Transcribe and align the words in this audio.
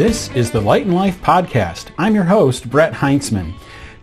This 0.00 0.30
is 0.30 0.50
the 0.50 0.62
Light 0.62 0.86
and 0.86 0.94
Life 0.94 1.20
podcast. 1.20 1.88
I'm 1.98 2.14
your 2.14 2.24
host, 2.24 2.70
Brett 2.70 2.94
Heintzman. 2.94 3.52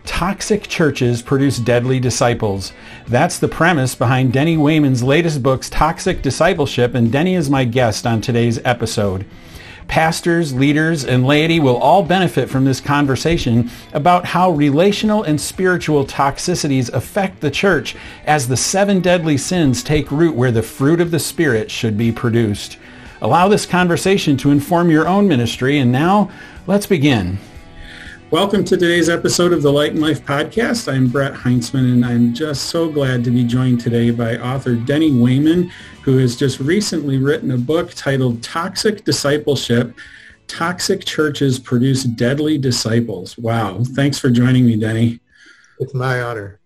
Toxic 0.04 0.68
churches 0.68 1.22
produce 1.22 1.58
deadly 1.58 1.98
disciples. 1.98 2.72
That's 3.08 3.40
the 3.40 3.48
premise 3.48 3.96
behind 3.96 4.32
Denny 4.32 4.56
Wayman's 4.56 5.02
latest 5.02 5.42
books, 5.42 5.68
Toxic 5.68 6.22
Discipleship, 6.22 6.94
and 6.94 7.10
Denny 7.10 7.34
is 7.34 7.50
my 7.50 7.64
guest 7.64 8.06
on 8.06 8.20
today's 8.20 8.60
episode. 8.64 9.26
Pastors, 9.88 10.54
leaders, 10.54 11.04
and 11.04 11.26
laity 11.26 11.58
will 11.58 11.78
all 11.78 12.04
benefit 12.04 12.48
from 12.48 12.64
this 12.64 12.80
conversation 12.80 13.68
about 13.92 14.24
how 14.24 14.52
relational 14.52 15.24
and 15.24 15.40
spiritual 15.40 16.06
toxicities 16.06 16.92
affect 16.92 17.40
the 17.40 17.50
church 17.50 17.96
as 18.24 18.46
the 18.46 18.56
seven 18.56 19.00
deadly 19.00 19.36
sins 19.36 19.82
take 19.82 20.12
root 20.12 20.36
where 20.36 20.52
the 20.52 20.62
fruit 20.62 21.00
of 21.00 21.10
the 21.10 21.18
Spirit 21.18 21.72
should 21.72 21.98
be 21.98 22.12
produced. 22.12 22.78
Allow 23.20 23.48
this 23.48 23.66
conversation 23.66 24.36
to 24.38 24.52
inform 24.52 24.90
your 24.90 25.08
own 25.08 25.26
ministry. 25.26 25.78
And 25.78 25.90
now, 25.90 26.30
let's 26.68 26.86
begin. 26.86 27.38
Welcome 28.30 28.62
to 28.64 28.76
today's 28.76 29.08
episode 29.08 29.52
of 29.52 29.62
the 29.62 29.72
Light 29.72 29.92
and 29.92 30.00
Life 30.00 30.24
podcast. 30.24 30.92
I'm 30.92 31.08
Brett 31.08 31.32
Heintzman, 31.32 31.92
and 31.92 32.04
I'm 32.04 32.32
just 32.32 32.66
so 32.66 32.88
glad 32.88 33.24
to 33.24 33.32
be 33.32 33.42
joined 33.42 33.80
today 33.80 34.12
by 34.12 34.36
author 34.36 34.76
Denny 34.76 35.12
Wayman, 35.12 35.72
who 36.02 36.18
has 36.18 36.36
just 36.36 36.60
recently 36.60 37.18
written 37.18 37.50
a 37.50 37.58
book 37.58 37.92
titled 37.94 38.40
Toxic 38.42 39.02
Discipleship. 39.04 39.96
Toxic 40.46 41.04
churches 41.04 41.58
produce 41.58 42.04
deadly 42.04 42.56
disciples. 42.56 43.36
Wow. 43.36 43.82
Thanks 43.82 44.18
for 44.18 44.30
joining 44.30 44.64
me, 44.64 44.76
Denny. 44.76 45.18
It's 45.80 45.94
my 45.94 46.22
honor. 46.22 46.60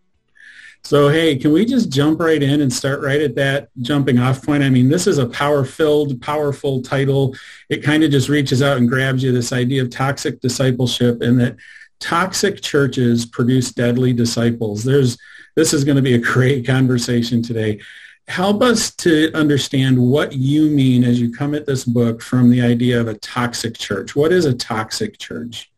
So, 0.85 1.09
hey, 1.09 1.37
can 1.37 1.53
we 1.53 1.65
just 1.65 1.91
jump 1.91 2.21
right 2.21 2.43
in 2.43 2.61
and 2.61 2.73
start 2.73 3.01
right 3.03 3.21
at 3.21 3.37
that 3.37 3.69
jumping 3.81 4.19
off 4.19 4.45
point? 4.45 4.65
I 4.65 4.71
mean, 4.71 4.89
this 4.89 5.07
is 5.07 5.19
a 5.19 5.29
power-filled, 5.29 6.21
powerful 6.21 6.83
title. 6.83 7.37
It 7.69 7.85
kind 7.85 8.03
of 8.03 8.11
just 8.11 8.29
reaches 8.29 8.63
out 8.63 8.79
and 8.79 8.89
grabs 8.89 9.23
you 9.23 9.31
this 9.31 9.53
idea 9.53 9.83
of 9.83 9.91
toxic 9.91 10.41
discipleship 10.41 11.23
and 11.23 11.39
that 11.41 11.57
toxic 12.01 12.61
churches 12.61 13.25
produce 13.25 13.71
deadly 13.71 14.13
disciples. 14.13 14.83
There's 14.83 15.17
this 15.55 15.73
is 15.73 15.85
going 15.85 15.97
to 15.97 16.03
be 16.03 16.15
a 16.15 16.19
great 16.19 16.67
conversation 16.67 17.43
today. 17.43 17.81
Help 18.29 18.63
us 18.63 18.95
to 18.97 19.31
understand 19.35 19.99
what 19.99 20.33
you 20.33 20.71
mean 20.71 21.05
as 21.05 21.21
you 21.21 21.33
come 21.33 21.55
at 21.55 21.67
this 21.67 21.85
book 21.85 22.23
from 22.23 22.51
the 22.51 22.63
idea 22.63 23.01
of 23.01 23.09
a 23.09 23.19
toxic 23.19 23.77
church. 23.77 24.17
What 24.17 24.33
is 24.33 24.47
a 24.47 24.55
toxic 24.55 25.19
church? 25.19 25.72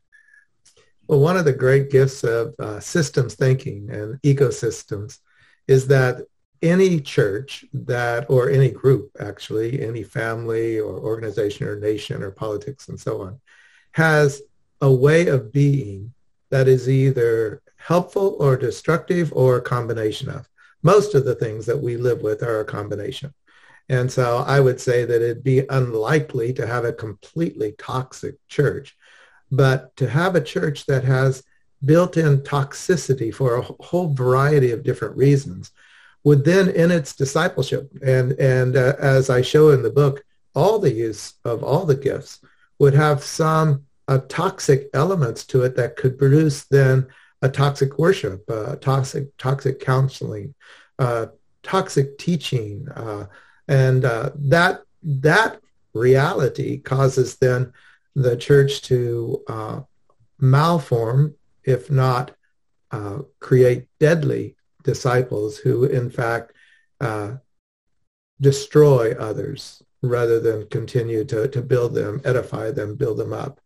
Well, 1.07 1.21
one 1.21 1.37
of 1.37 1.45
the 1.45 1.53
great 1.53 1.91
gifts 1.91 2.25
of 2.25 2.55
uh, 2.59 2.81
systems 2.81 3.35
thinking 3.35 3.91
and 3.91 4.21
ecosystems 4.23 5.19
is 5.69 5.87
that 5.89 6.23
any 6.63 6.99
church 6.99 7.65
that, 7.75 8.31
or 8.31 8.49
any 8.49 8.71
group 8.71 9.11
actually, 9.21 9.83
any 9.87 10.03
family 10.03 10.79
or 10.79 10.99
organization 10.99 11.67
or 11.67 11.79
nation 11.79 12.23
or 12.23 12.31
politics 12.31 12.89
and 12.89 12.99
so 12.99 13.21
on, 13.21 13.39
has 13.93 14.41
a 14.81 14.91
way 14.91 15.29
of 15.29 15.53
being 15.53 16.15
that 16.51 16.69
is 16.69 16.89
either 16.89 17.61
helpful 17.77 18.37
or 18.41 18.57
destructive 18.57 19.31
or 19.35 19.57
a 19.57 19.63
combination 19.63 20.31
of. 20.31 20.49
Most 20.83 21.15
of 21.15 21.27
the 21.27 21.35
things 21.35 21.67
that 21.67 21.81
we 21.81 21.97
live 21.99 22.23
with 22.23 22.43
are 22.43 22.61
a 22.61 22.65
combination. 22.65 23.35
And 23.91 24.11
so 24.11 24.39
I 24.47 24.61
would 24.61 24.81
say 24.81 25.05
that 25.05 25.23
it'd 25.23 25.45
be 25.45 25.67
unlikely 25.69 26.55
to 26.55 26.67
have 26.67 26.87
a 26.87 26.93
completely 26.93 27.75
toxic 27.77 28.37
church 28.49 28.97
but 29.51 29.95
to 29.97 30.09
have 30.09 30.35
a 30.35 30.41
church 30.41 30.87
that 30.87 31.05
has 31.05 31.43
built-in 31.85 32.41
toxicity 32.41 33.33
for 33.33 33.57
a 33.57 33.63
whole 33.63 34.13
variety 34.15 34.71
of 34.71 34.83
different 34.83 35.17
reasons 35.17 35.71
would 36.25 36.45
then 36.45 36.71
in 36.71 36.91
its 36.91 37.15
discipleship 37.15 37.91
and 38.03 38.33
and 38.33 38.77
uh, 38.77 38.95
as 38.99 39.29
I 39.29 39.43
show 39.43 39.71
in 39.71 39.83
the 39.83 39.91
book 39.91 40.25
all 40.55 40.79
the 40.79 40.93
use 40.93 41.35
of 41.45 41.63
all 41.63 41.85
the 41.85 41.97
gifts 41.97 42.41
would 42.79 42.95
have 42.95 43.23
some 43.23 43.85
uh, 44.09 44.19
toxic 44.29 44.89
elements 44.95 45.45
to 45.47 45.63
it 45.63 45.77
that 45.77 45.97
could 45.97 46.19
produce 46.19 46.65
then 46.65 47.07
a 47.43 47.49
toxic 47.49 47.99
worship, 47.99 48.43
uh, 48.49 48.77
toxic 48.77 49.37
toxic 49.37 49.81
counseling, 49.81 50.55
uh, 50.99 51.27
toxic 51.63 52.17
teaching, 52.19 52.89
uh, 52.97 53.27
and 53.69 54.05
uh, 54.05 54.31
that 54.35 54.83
that 55.03 55.61
reality 55.93 56.79
causes 56.79 57.37
then 57.37 57.73
the 58.15 58.37
church 58.37 58.83
to 58.83 59.43
uh, 59.49 59.81
malform, 60.41 61.35
if 61.65 61.91
not 61.91 62.33
uh, 62.91 63.21
create 63.41 63.87
deadly 63.99 64.57
disciples 64.83 65.57
who, 65.59 65.85
in 65.85 66.11
fact, 66.11 66.53
uh, 67.01 67.33
destroy 68.41 69.13
others 69.19 69.83
rather 70.03 70.39
than 70.39 70.67
continue 70.69 71.25
to, 71.25 71.49
to 71.49 71.63
build 71.63 71.95
them, 71.95 72.21
edify 72.25 72.71
them, 72.71 72.95
build 72.95 73.17
them 73.17 73.33
up. 73.33 73.61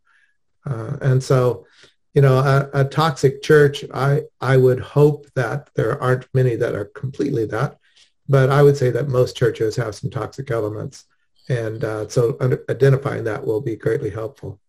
Uh, 0.64 0.96
and 1.00 1.22
so, 1.22 1.66
you 2.14 2.22
know, 2.22 2.38
a, 2.38 2.70
a, 2.72 2.84
toxic 2.84 3.42
church, 3.42 3.84
I, 3.92 4.22
I 4.40 4.56
would 4.56 4.80
hope 4.80 5.26
that 5.34 5.70
there 5.74 6.00
aren't 6.02 6.32
many 6.34 6.56
that 6.56 6.74
are 6.74 6.86
completely 6.86 7.46
that, 7.46 7.78
but 8.28 8.50
I 8.50 8.62
would 8.62 8.76
say 8.76 8.90
that 8.90 9.08
most 9.08 9.36
churches 9.36 9.76
have 9.76 9.94
some 9.94 10.10
toxic 10.10 10.50
elements. 10.50 11.04
And 11.48 11.82
uh, 11.84 12.08
so 12.08 12.36
identifying 12.68 13.24
that 13.24 13.44
will 13.44 13.60
be 13.60 13.76
greatly 13.76 14.10
helpful. 14.10 14.60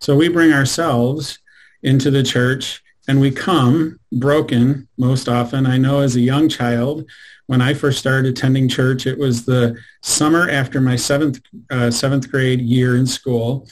So 0.00 0.16
we 0.16 0.28
bring 0.28 0.52
ourselves 0.52 1.38
into 1.82 2.10
the 2.10 2.22
church 2.22 2.82
and 3.08 3.20
we 3.20 3.30
come 3.30 4.00
broken 4.12 4.88
most 4.98 5.28
often. 5.28 5.66
I 5.66 5.78
know 5.78 6.00
as 6.00 6.16
a 6.16 6.20
young 6.20 6.48
child, 6.48 7.08
when 7.46 7.60
I 7.60 7.74
first 7.74 7.98
started 7.98 8.28
attending 8.28 8.68
church, 8.68 9.06
it 9.06 9.18
was 9.18 9.44
the 9.44 9.78
summer 10.02 10.48
after 10.50 10.80
my 10.80 10.96
seventh 10.96 11.40
uh, 11.70 11.90
seventh 11.90 12.30
grade 12.30 12.60
year 12.60 12.96
in 12.96 13.06
school, 13.06 13.68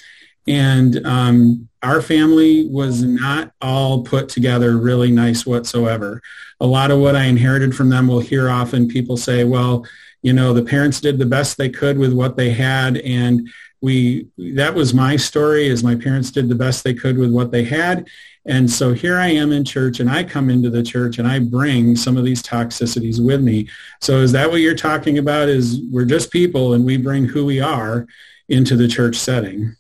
and 0.47 1.05
um, 1.07 1.69
our 1.83 2.01
family 2.01 2.67
was 2.69 3.03
not 3.03 3.53
all 3.61 4.03
put 4.03 4.29
together 4.29 4.77
really 4.77 5.11
nice 5.11 5.47
whatsoever. 5.47 6.23
A 6.61 6.67
lot 6.67 6.91
of 6.91 6.99
what 6.99 7.17
I 7.17 7.25
inherited 7.25 7.75
from 7.75 7.89
them 7.89 8.07
will 8.07 8.21
hear 8.21 8.49
often 8.49 8.89
people 8.89 9.17
say, 9.17 9.45
"Well, 9.45 9.87
you 10.23 10.33
know, 10.33 10.53
the 10.53 10.63
parents 10.63 11.01
did 11.01 11.19
the 11.19 11.27
best 11.27 11.57
they 11.57 11.69
could 11.69 11.99
with 11.99 12.13
what 12.13 12.37
they 12.37 12.51
had 12.51 12.99
and 12.99 13.49
we 13.81 14.27
that 14.39 14.75
was 14.75 14.95
my 14.95 15.15
story 15.15 15.67
is 15.67 15.85
my 15.85 15.95
parents 15.95 16.31
did 16.31 16.49
the 16.49 16.55
best 16.55 16.85
they 16.85 16.95
could 16.95 17.19
with 17.19 17.31
what 17.31 17.53
they 17.53 17.65
had 17.65 18.09
and 18.47 18.71
so 18.71 18.93
here 18.93 19.17
I 19.17 19.29
am 19.29 19.53
in 19.53 19.65
church 19.65 20.01
and 20.01 20.11
I 20.11 20.23
come 20.23 20.51
into 20.51 20.69
the 20.69 20.83
church 20.83 21.19
and 21.19 21.27
I 21.27 21.39
bring 21.39 21.97
some 21.97 22.17
of 22.17 22.25
these 22.25 22.43
toxicities 22.43 23.25
with 23.25 23.41
me. 23.41 23.69
So 24.03 24.19
is 24.19 24.33
that 24.33 24.51
what 24.51 24.61
you're 24.61 24.75
talking 24.75 25.19
about 25.19 25.49
is 25.49 25.81
we're 25.91 26.05
just 26.05 26.31
people 26.31 26.75
and 26.75 26.85
we 26.85 26.99
bring 26.99 27.25
who 27.25 27.47
we 27.47 27.61
are 27.61 28.07
into 28.49 28.77
the 28.77 28.89
church 28.89 29.17
setting? 29.17 29.77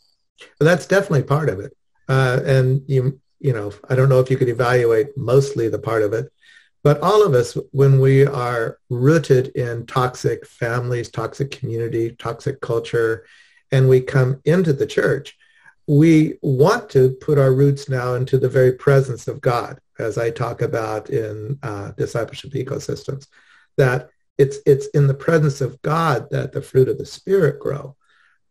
That's 0.60 0.86
definitely 0.86 1.24
part 1.24 1.48
of 1.48 1.60
it. 1.60 1.76
Uh, 2.08 2.40
and 2.44 2.82
you, 2.86 3.20
you 3.40 3.52
know, 3.52 3.72
I 3.88 3.94
don't 3.94 4.08
know 4.08 4.20
if 4.20 4.30
you 4.30 4.36
could 4.36 4.48
evaluate 4.48 5.16
mostly 5.16 5.68
the 5.68 5.78
part 5.78 6.02
of 6.02 6.12
it, 6.12 6.32
but 6.82 7.00
all 7.00 7.24
of 7.24 7.32
us, 7.34 7.56
when 7.72 7.98
we 7.98 8.26
are 8.26 8.78
rooted 8.90 9.48
in 9.48 9.86
toxic 9.86 10.46
families, 10.46 11.10
toxic 11.10 11.50
community, 11.50 12.14
toxic 12.18 12.60
culture, 12.60 13.24
and 13.72 13.88
we 13.88 14.00
come 14.00 14.40
into 14.44 14.72
the 14.72 14.86
church, 14.86 15.36
we 15.86 16.34
want 16.42 16.90
to 16.90 17.10
put 17.20 17.38
our 17.38 17.52
roots 17.52 17.88
now 17.88 18.14
into 18.14 18.38
the 18.38 18.48
very 18.48 18.72
presence 18.72 19.28
of 19.28 19.40
God, 19.40 19.80
as 19.98 20.18
I 20.18 20.30
talk 20.30 20.62
about 20.62 21.10
in 21.10 21.58
uh, 21.62 21.92
discipleship 21.92 22.52
ecosystems, 22.52 23.28
that 23.76 24.10
it's, 24.38 24.58
it's 24.66 24.86
in 24.88 25.06
the 25.06 25.14
presence 25.14 25.60
of 25.60 25.80
God 25.82 26.28
that 26.30 26.52
the 26.52 26.62
fruit 26.62 26.88
of 26.88 26.98
the 26.98 27.06
Spirit 27.06 27.60
grow. 27.60 27.96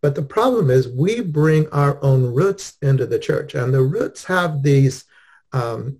But 0.03 0.15
the 0.15 0.21
problem 0.21 0.69
is 0.69 0.89
we 0.89 1.21
bring 1.21 1.69
our 1.69 1.97
own 2.03 2.33
roots 2.33 2.77
into 2.81 3.05
the 3.07 3.17
church, 3.17 3.55
and 3.55 3.73
the 3.73 3.81
roots 3.81 4.25
have 4.25 4.61
these 4.61 5.05
um, 5.53 5.99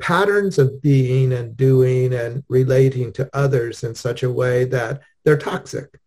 patterns 0.00 0.58
of 0.58 0.82
being 0.82 1.32
and 1.32 1.56
doing 1.56 2.12
and 2.12 2.42
relating 2.48 3.12
to 3.12 3.30
others 3.32 3.84
in 3.84 3.94
such 3.94 4.24
a 4.24 4.30
way 4.30 4.64
that 4.64 5.02
they're 5.24 5.38
toxic. 5.38 6.00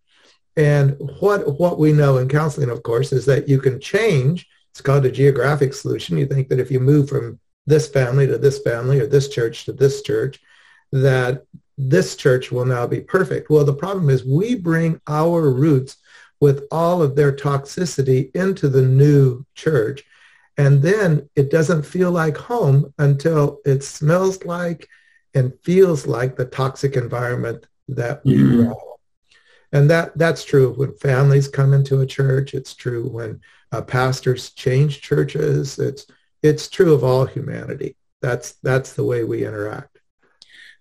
And 0.58 0.98
what, 1.22 1.58
what 1.58 1.80
we 1.80 1.94
know 1.94 2.18
in 2.18 2.28
counseling, 2.28 2.70
of 2.70 2.84
course, 2.84 3.14
is 3.14 3.26
that 3.28 3.48
you 3.48 3.60
can 3.62 3.80
change. 3.80 4.46
It's 4.72 4.82
called 4.82 5.06
a 5.06 5.12
geographic 5.12 5.74
solution. 5.74 6.18
You 6.18 6.26
think 6.26 6.50
that 6.50 6.60
if 6.60 6.70
you 6.70 6.82
move 6.82 7.08
from 7.08 7.40
this 7.66 7.88
family 7.88 8.28
to 8.28 8.38
this 8.38 8.60
family 8.60 9.00
or 9.00 9.08
this 9.08 9.30
church 9.30 9.64
to 9.66 9.72
this 9.72 10.02
church, 10.02 10.42
that 10.92 11.46
this 11.78 12.18
church 12.18 12.52
will 12.52 12.66
now 12.66 12.86
be 12.86 13.00
perfect. 13.00 13.50
Well, 13.50 13.64
the 13.64 13.74
problem 13.74 14.10
is 14.10 14.26
we 14.26 14.56
bring 14.56 15.00
our 15.08 15.50
roots 15.50 15.96
with 16.40 16.66
all 16.72 17.02
of 17.02 17.16
their 17.16 17.32
toxicity 17.32 18.34
into 18.36 18.70
the 18.70 18.82
new 18.82 19.46
church. 19.56 20.04
And 20.58 20.82
then 20.82 21.30
it 21.36 21.52
doesn't 21.52 21.84
feel 21.84 22.12
like 22.12 22.38
home 22.38 22.94
until 22.98 23.60
it 23.66 23.84
smells 23.84 24.44
like 24.46 24.88
and 25.34 25.54
feels 25.64 26.08
like 26.08 26.36
the 26.36 26.46
toxic 26.46 26.96
environment 26.96 27.66
that 27.88 28.24
we 28.26 28.36
mm-hmm. 28.36 28.68
grow. 28.68 29.00
And 29.72 29.90
that, 29.90 30.18
that's 30.18 30.44
true 30.44 30.74
when 30.74 30.94
families 30.96 31.48
come 31.48 31.74
into 31.74 32.02
a 32.02 32.08
church. 32.08 32.54
It's 32.54 32.74
true 32.74 33.08
when 33.08 33.42
uh, 33.72 33.82
pastors 33.84 34.52
change 34.52 35.02
churches. 35.02 35.78
It's, 35.78 36.08
it's 36.42 36.70
true 36.70 36.94
of 36.94 37.04
all 37.04 37.26
humanity. 37.26 37.96
That's, 38.22 38.54
that's 38.64 38.94
the 38.94 39.04
way 39.04 39.24
we 39.24 39.46
interact. 39.46 39.99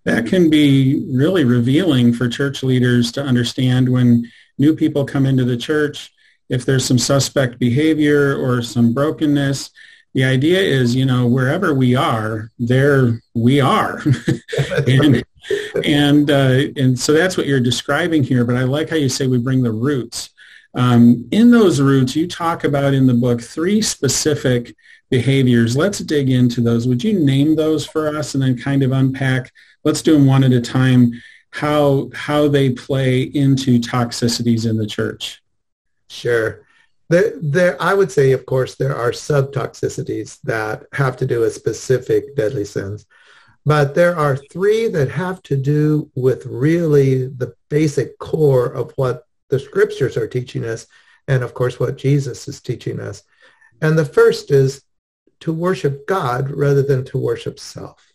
That 0.09 0.27
can 0.27 0.51
be 0.51 1.05
really 1.11 1.45
revealing 1.45 2.13
for 2.13 2.29
church 2.29 2.63
leaders 2.63 3.13
to 3.13 3.23
understand 3.23 3.89
when 3.89 4.31
new 4.59 4.75
people 4.75 5.05
come 5.05 5.27
into 5.27 5.45
the 5.45 5.57
church 5.57 6.13
if 6.49 6.65
there's 6.65 6.85
some 6.85 6.99
suspect 6.99 7.59
behavior 7.59 8.37
or 8.37 8.63
some 8.63 8.93
brokenness, 8.93 9.71
the 10.15 10.25
idea 10.25 10.61
is, 10.61 10.95
you 10.95 11.05
know, 11.05 11.27
wherever 11.27 11.75
we 11.75 11.95
are, 11.95 12.51
there 12.59 13.21
we 13.35 13.61
are. 13.61 14.03
and 14.87 15.23
and 15.85 16.31
uh, 16.31 16.61
and 16.77 16.99
so 16.99 17.13
that's 17.13 17.37
what 17.37 17.47
you're 17.47 17.61
describing 17.61 18.23
here. 18.23 18.45
But 18.45 18.57
I 18.57 18.65
like 18.65 18.91
how 18.91 18.97
you 18.97 19.09
say 19.09 19.27
we 19.27 19.39
bring 19.39 19.63
the 19.63 19.73
roots. 19.73 20.31
Um, 20.75 21.27
in 21.31 21.51
those 21.51 21.81
roots, 21.81 22.17
you 22.17 22.27
talk 22.27 22.65
about 22.65 22.95
in 22.95 23.07
the 23.07 23.15
book 23.15 23.41
three 23.41 23.83
specific 23.83 24.75
behaviors. 25.11 25.77
Let's 25.77 25.99
dig 25.99 26.31
into 26.31 26.61
those. 26.61 26.87
Would 26.87 27.05
you 27.05 27.19
name 27.19 27.57
those 27.57 27.87
for 27.87 28.17
us 28.17 28.35
and 28.35 28.43
then 28.43 28.59
kind 28.59 28.83
of 28.83 28.93
unpack? 28.93 29.53
Let's 29.85 30.03
do 30.03 30.15
them 30.15 30.27
one 30.27 30.45
at 30.45 30.53
a 30.53 30.61
time. 30.61 31.13
How 31.51 32.11
how 32.15 32.49
they 32.49 32.71
play 32.71 33.23
into 33.23 33.79
toxicities 33.79 34.69
in 34.69 34.77
the 34.77 34.87
church. 34.87 35.43
Sure. 36.09 36.65
There, 37.11 37.33
there, 37.41 37.83
I 37.83 37.95
would 37.95 38.13
say, 38.13 38.33
of 38.33 38.45
course, 38.45 38.75
there 38.75 38.95
are 38.95 39.13
subtoxicities 39.13 40.41
that 40.43 40.85
have 40.93 41.17
to 41.19 41.27
do 41.27 41.41
with 41.41 41.55
specific 41.55 42.37
deadly 42.37 42.67
sins. 42.67 43.07
But 43.65 43.95
there 43.95 44.17
are 44.17 44.37
three 44.37 44.89
that 44.89 45.11
have 45.11 45.43
to 45.45 45.57
do 45.57 46.11
with 46.15 46.45
really 46.47 47.27
the 47.27 47.55
basic 47.71 48.19
core 48.19 48.67
of 48.67 48.93
what 48.97 49.25
the 49.49 49.59
scriptures 49.59 50.17
are 50.17 50.29
teaching 50.29 50.65
us 50.65 50.87
and 51.29 51.43
of 51.43 51.55
course 51.55 51.79
what 51.79 51.99
Jesus 51.99 52.49
is 52.49 52.61
teaching 52.61 52.99
us. 52.99 53.23
And 53.81 53.99
the 53.99 54.05
first 54.05 54.51
is 54.51 54.83
to 55.41 55.53
worship 55.53 56.07
God 56.07 56.51
rather 56.51 56.83
than 56.83 57.05
to 57.07 57.19
worship 57.19 57.61
self. 57.61 58.08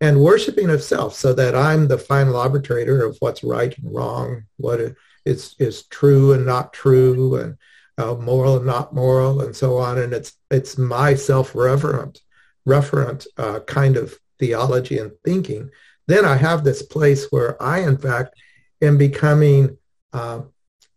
And 0.00 0.20
worshiping 0.20 0.68
of 0.68 0.82
self 0.82 1.14
so 1.14 1.32
that 1.32 1.54
I'm 1.54 1.88
the 1.88 1.96
final 1.96 2.36
arbitrator 2.36 3.04
of 3.04 3.16
what's 3.20 3.42
right 3.42 3.76
and 3.78 3.94
wrong, 3.94 4.44
what 4.58 4.80
is, 5.24 5.54
is 5.58 5.86
true 5.86 6.34
and 6.34 6.44
not 6.44 6.72
true, 6.72 7.36
and 7.36 7.56
uh, 7.96 8.14
moral 8.14 8.56
and 8.58 8.66
not 8.66 8.94
moral, 8.94 9.40
and 9.40 9.56
so 9.56 9.78
on. 9.78 9.98
And 9.98 10.12
it's 10.12 10.34
it's 10.50 10.76
my 10.76 11.14
self-reverent, 11.14 12.20
referent 12.68 13.26
uh, 13.38 13.60
kind 13.60 13.96
of 13.96 14.14
theology 14.38 14.98
and 14.98 15.12
thinking, 15.24 15.70
then 16.06 16.26
I 16.26 16.36
have 16.36 16.62
this 16.62 16.82
place 16.82 17.26
where 17.30 17.60
I, 17.62 17.80
in 17.80 17.96
fact, 17.96 18.34
am 18.82 18.98
becoming 18.98 19.78
uh, 20.12 20.42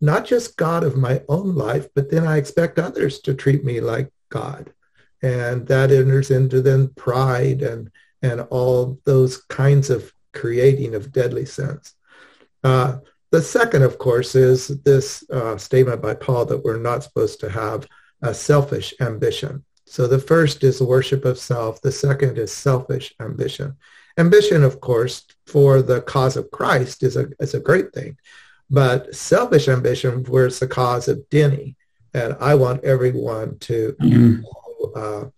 not 0.02 0.26
just 0.26 0.58
God 0.58 0.84
of 0.84 0.98
my 0.98 1.22
own 1.30 1.56
life, 1.56 1.88
but 1.96 2.12
then 2.12 2.28
I 2.28 2.38
expect 2.38 2.80
others 2.80 3.20
to 3.22 3.34
treat 3.34 3.64
me 3.64 3.80
like 3.80 4.12
God. 4.28 4.74
And 5.22 5.68
that 5.68 5.92
enters 5.92 6.32
into 6.32 6.62
then 6.62 6.90
pride 6.90 7.62
and, 7.62 7.90
and 8.22 8.42
all 8.50 9.00
those 9.06 9.38
kinds 9.38 9.90
of 9.90 10.14
creating 10.34 10.96
of 10.96 11.12
deadly 11.12 11.46
sins. 11.46 11.96
Uh, 12.64 12.98
the 13.32 13.42
second, 13.42 13.84
of 13.84 13.98
course, 13.98 14.36
is 14.36 14.68
this 14.84 15.24
uh, 15.30 15.58
statement 15.58 16.02
by 16.02 16.16
Paul 16.16 16.46
that 16.46 16.64
we're 16.64 16.80
not 16.80 17.04
supposed 17.04 17.40
to 17.42 17.50
have 17.50 17.88
a 18.22 18.34
selfish 18.34 18.94
ambition. 19.02 19.64
So 19.86 20.08
the 20.08 20.20
first 20.20 20.64
is 20.64 20.82
worship 20.82 21.26
of 21.26 21.40
self. 21.40 21.82
The 21.82 21.92
second 21.92 22.38
is 22.38 22.52
selfish 22.52 23.14
ambition. 23.20 23.76
Ambition, 24.18 24.64
of 24.64 24.82
course, 24.82 25.26
for 25.48 25.82
the 25.82 26.02
cause 26.02 26.38
of 26.38 26.52
Christ 26.52 27.04
is 27.04 27.16
a, 27.16 27.30
is 27.40 27.54
a 27.54 27.60
great 27.60 27.94
thing. 27.94 28.18
But 28.70 29.16
selfish 29.16 29.68
ambition, 29.68 30.24
where 30.26 30.46
it's 30.46 30.60
the 30.60 30.68
cause 30.68 31.08
of 31.08 31.28
Denny, 31.30 31.76
and 32.14 32.36
I 32.40 32.56
want 32.56 32.84
everyone 32.84 33.58
to 33.60 33.96
mm-hmm. 34.02 34.44
uh, 34.96 35.30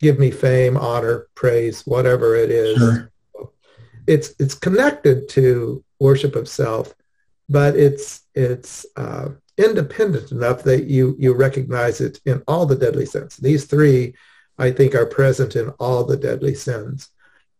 give 0.00 0.18
me 0.18 0.30
fame, 0.30 0.76
honor, 0.76 1.28
praise, 1.34 1.86
whatever 1.86 2.34
it 2.34 2.50
is. 2.50 2.78
Sure. 2.78 3.12
It's 4.06 4.34
it's 4.38 4.54
connected 4.54 5.28
to 5.30 5.84
worship 6.00 6.34
of 6.34 6.48
self, 6.48 6.94
but 7.48 7.76
it's 7.76 8.22
it's 8.34 8.86
uh, 8.96 9.28
independent 9.56 10.32
enough 10.32 10.62
that 10.64 10.84
you 10.84 11.14
you 11.18 11.34
recognize 11.34 12.00
it 12.00 12.20
in 12.24 12.42
all 12.48 12.66
the 12.66 12.76
deadly 12.76 13.06
sins. 13.06 13.36
These 13.36 13.66
three, 13.66 14.14
I 14.58 14.72
think, 14.72 14.94
are 14.94 15.06
present 15.06 15.54
in 15.54 15.68
all 15.78 16.04
the 16.04 16.16
deadly 16.16 16.54
sins. 16.54 17.10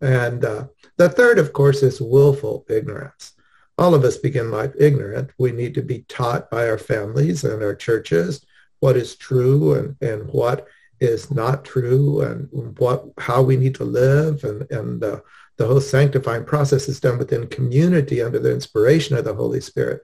And 0.00 0.44
uh, 0.44 0.68
the 0.96 1.10
third, 1.10 1.38
of 1.38 1.52
course, 1.52 1.82
is 1.82 2.00
willful 2.00 2.64
ignorance. 2.68 3.34
All 3.76 3.94
of 3.94 4.02
us 4.02 4.16
begin 4.16 4.50
life 4.50 4.72
ignorant. 4.78 5.30
We 5.38 5.52
need 5.52 5.74
to 5.74 5.82
be 5.82 6.04
taught 6.08 6.50
by 6.50 6.68
our 6.68 6.78
families 6.78 7.44
and 7.44 7.62
our 7.62 7.74
churches 7.74 8.44
what 8.80 8.96
is 8.96 9.14
true 9.14 9.74
and, 9.74 9.96
and 10.00 10.28
what 10.28 10.66
is 11.00 11.30
not 11.30 11.64
true 11.64 12.20
and 12.20 12.48
what 12.78 13.04
how 13.18 13.42
we 13.42 13.56
need 13.56 13.74
to 13.74 13.84
live 13.84 14.44
and, 14.44 14.70
and 14.70 15.02
uh, 15.02 15.20
the 15.56 15.66
whole 15.66 15.80
sanctifying 15.80 16.44
process 16.44 16.88
is 16.88 17.00
done 17.00 17.18
within 17.18 17.46
community 17.46 18.22
under 18.22 18.38
the 18.38 18.52
inspiration 18.52 19.16
of 19.16 19.24
the 19.24 19.34
Holy 19.34 19.60
Spirit. 19.60 20.02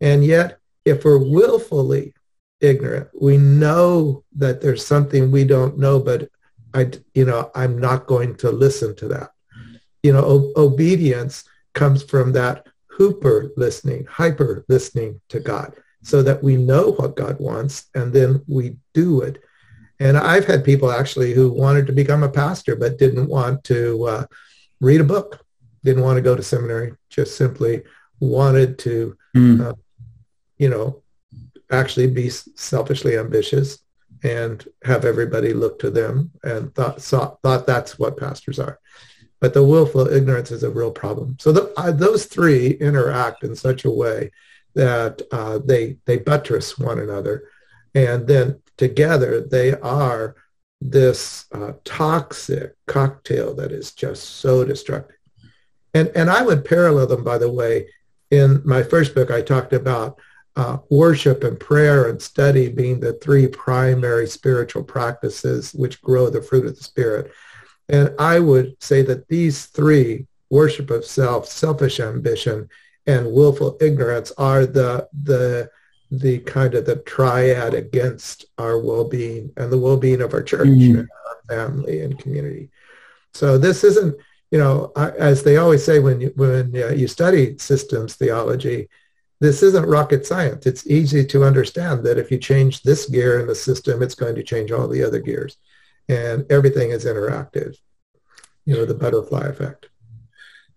And 0.00 0.24
yet 0.24 0.58
if 0.84 1.04
we're 1.04 1.18
willfully 1.18 2.14
ignorant, 2.60 3.08
we 3.20 3.36
know 3.36 4.24
that 4.36 4.60
there's 4.60 4.84
something 4.84 5.30
we 5.30 5.44
don't 5.44 5.78
know, 5.78 6.00
but 6.00 6.28
I, 6.74 6.90
you 7.14 7.24
know, 7.24 7.50
I'm 7.54 7.78
not 7.78 8.06
going 8.06 8.36
to 8.36 8.50
listen 8.50 8.94
to 8.96 9.08
that. 9.08 9.30
You 10.02 10.12
know, 10.12 10.24
o- 10.24 10.52
obedience 10.56 11.44
comes 11.74 12.02
from 12.02 12.32
that 12.32 12.66
hooper 12.86 13.50
listening, 13.56 14.06
hyper 14.10 14.64
listening 14.68 15.20
to 15.28 15.40
God 15.40 15.74
so 16.02 16.22
that 16.22 16.42
we 16.42 16.56
know 16.56 16.92
what 16.92 17.16
God 17.16 17.38
wants 17.38 17.86
and 17.94 18.12
then 18.12 18.42
we 18.46 18.76
do 18.94 19.20
it. 19.20 19.42
And 20.00 20.16
I've 20.16 20.46
had 20.46 20.64
people 20.64 20.92
actually 20.92 21.32
who 21.32 21.50
wanted 21.50 21.86
to 21.86 21.92
become 21.92 22.22
a 22.22 22.28
pastor 22.28 22.76
but 22.76 22.98
didn't 22.98 23.28
want 23.28 23.64
to 23.64 24.04
uh, 24.04 24.26
read 24.80 25.00
a 25.00 25.04
book, 25.04 25.44
didn't 25.84 26.04
want 26.04 26.16
to 26.16 26.22
go 26.22 26.36
to 26.36 26.42
seminary, 26.42 26.94
just 27.08 27.36
simply 27.36 27.82
wanted 28.20 28.78
to 28.80 29.16
mm. 29.34 29.60
uh, 29.60 29.74
you 30.58 30.68
know, 30.68 31.02
actually 31.70 32.08
be 32.08 32.28
selfishly 32.28 33.16
ambitious 33.16 33.78
and 34.24 34.68
have 34.82 35.04
everybody 35.04 35.52
look 35.52 35.78
to 35.78 35.90
them 35.90 36.30
and 36.42 36.74
thought, 36.74 37.00
saw, 37.00 37.36
thought 37.42 37.66
that's 37.66 37.98
what 37.98 38.16
pastors 38.16 38.58
are. 38.58 38.78
But 39.40 39.54
the 39.54 39.62
willful 39.62 40.08
ignorance 40.08 40.50
is 40.50 40.64
a 40.64 40.70
real 40.70 40.90
problem. 40.90 41.36
So 41.38 41.52
the, 41.52 41.72
uh, 41.76 41.92
those 41.92 42.26
three 42.26 42.70
interact 42.70 43.44
in 43.44 43.54
such 43.54 43.84
a 43.84 43.90
way 43.90 44.32
that 44.74 45.22
uh, 45.30 45.60
they, 45.64 45.98
they 46.06 46.18
buttress 46.18 46.76
one 46.76 46.98
another. 46.98 47.44
And 47.94 48.26
then 48.26 48.60
together 48.78 49.40
they 49.40 49.74
are 49.74 50.36
this 50.80 51.46
uh, 51.52 51.72
toxic 51.84 52.74
cocktail 52.86 53.54
that 53.54 53.72
is 53.72 53.92
just 53.92 54.22
so 54.24 54.64
destructive. 54.64 55.16
And, 55.92 56.10
and 56.14 56.30
I 56.30 56.42
would 56.42 56.64
parallel 56.64 57.08
them, 57.08 57.24
by 57.24 57.38
the 57.38 57.50
way. 57.50 57.88
In 58.30 58.60
my 58.64 58.82
first 58.82 59.14
book, 59.14 59.30
I 59.30 59.40
talked 59.42 59.72
about 59.72 60.20
uh, 60.54 60.78
worship 60.90 61.44
and 61.44 61.58
prayer 61.58 62.08
and 62.08 62.20
study 62.20 62.68
being 62.68 63.00
the 63.00 63.14
three 63.14 63.46
primary 63.46 64.26
spiritual 64.26 64.84
practices 64.84 65.72
which 65.72 66.02
grow 66.02 66.28
the 66.28 66.42
fruit 66.42 66.66
of 66.66 66.76
the 66.76 66.84
Spirit. 66.84 67.32
And 67.88 68.14
I 68.18 68.38
would 68.38 68.80
say 68.82 69.02
that 69.02 69.28
these 69.28 69.66
three, 69.66 70.26
worship 70.50 70.90
of 70.90 71.04
self, 71.04 71.46
selfish 71.46 72.00
ambition, 72.00 72.68
and 73.06 73.32
willful 73.32 73.78
ignorance 73.80 74.30
are 74.36 74.66
the, 74.66 75.08
the, 75.22 75.70
the 76.10 76.38
kind 76.40 76.74
of 76.74 76.86
the 76.86 76.96
triad 76.96 77.74
against 77.74 78.46
our 78.56 78.78
well-being 78.78 79.52
and 79.56 79.70
the 79.70 79.78
well-being 79.78 80.22
of 80.22 80.32
our 80.32 80.42
church 80.42 80.68
mm-hmm. 80.68 81.00
and 81.00 81.08
our 81.28 81.56
family 81.56 82.00
and 82.00 82.18
community. 82.18 82.70
So 83.34 83.58
this 83.58 83.84
isn't, 83.84 84.16
you 84.50 84.58
know, 84.58 84.92
as 84.96 85.42
they 85.42 85.58
always 85.58 85.84
say 85.84 85.98
when 85.98 86.20
you, 86.20 86.32
when 86.34 86.74
uh, 86.74 86.88
you 86.88 87.08
study 87.08 87.58
systems 87.58 88.16
theology, 88.16 88.88
this 89.40 89.62
isn't 89.62 89.86
rocket 89.86 90.26
science. 90.26 90.66
It's 90.66 90.86
easy 90.86 91.24
to 91.26 91.44
understand 91.44 92.04
that 92.04 92.18
if 92.18 92.30
you 92.30 92.38
change 92.38 92.82
this 92.82 93.06
gear 93.06 93.38
in 93.40 93.46
the 93.46 93.54
system, 93.54 94.02
it's 94.02 94.14
going 94.14 94.34
to 94.34 94.42
change 94.42 94.72
all 94.72 94.88
the 94.88 95.04
other 95.04 95.20
gears. 95.20 95.58
And 96.08 96.50
everything 96.50 96.90
is 96.90 97.04
interactive. 97.04 97.76
You 98.64 98.74
know, 98.74 98.84
the 98.84 98.94
butterfly 98.94 99.46
effect. 99.46 99.90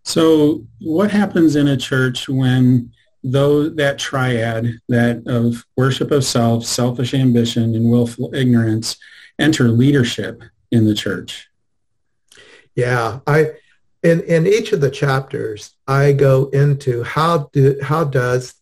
So 0.03 0.65
what 0.79 1.11
happens 1.11 1.55
in 1.55 1.67
a 1.69 1.77
church 1.77 2.27
when 2.27 2.91
though 3.23 3.69
that 3.69 3.99
triad 3.99 4.79
that 4.89 5.23
of 5.27 5.65
worship 5.77 6.11
of 6.11 6.23
self, 6.23 6.65
selfish 6.65 7.13
ambition, 7.13 7.75
and 7.75 7.89
willful 7.89 8.33
ignorance 8.33 8.97
enter 9.39 9.69
leadership 9.69 10.43
in 10.71 10.85
the 10.85 10.95
church? 10.95 11.47
Yeah, 12.75 13.19
I 13.27 13.51
in, 14.03 14.21
in 14.21 14.47
each 14.47 14.71
of 14.71 14.81
the 14.81 14.89
chapters, 14.89 15.75
I 15.87 16.13
go 16.13 16.45
into 16.49 17.03
how 17.03 17.49
do 17.53 17.77
how 17.81 18.05
does 18.05 18.55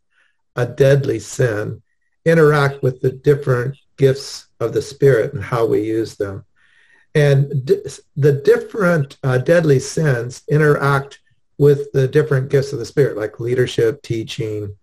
a 0.56 0.66
deadly 0.66 1.20
sin 1.20 1.82
interact 2.25 2.84
with 2.84 3.01
the 3.01 3.12
different 3.12 3.78
gifts 3.98 4.48
of 4.60 4.74
the 4.74 4.82
Spirit 4.82 5.34
and 5.34 5.44
how 5.44 5.66
we 5.66 5.84
use 5.84 6.16
them. 6.16 6.46
And 7.16 7.66
d- 7.66 7.82
the 8.16 8.34
different 8.34 9.18
uh, 9.24 9.38
deadly 9.38 9.80
sins 9.80 10.44
interact 10.50 11.20
with 11.60 11.92
the 11.92 12.08
different 12.08 12.50
gifts 12.50 12.74
of 12.74 12.80
the 12.80 12.86
Spirit, 12.86 13.18
like 13.18 13.39
leadership, 13.39 14.01
teaching, 14.01 14.75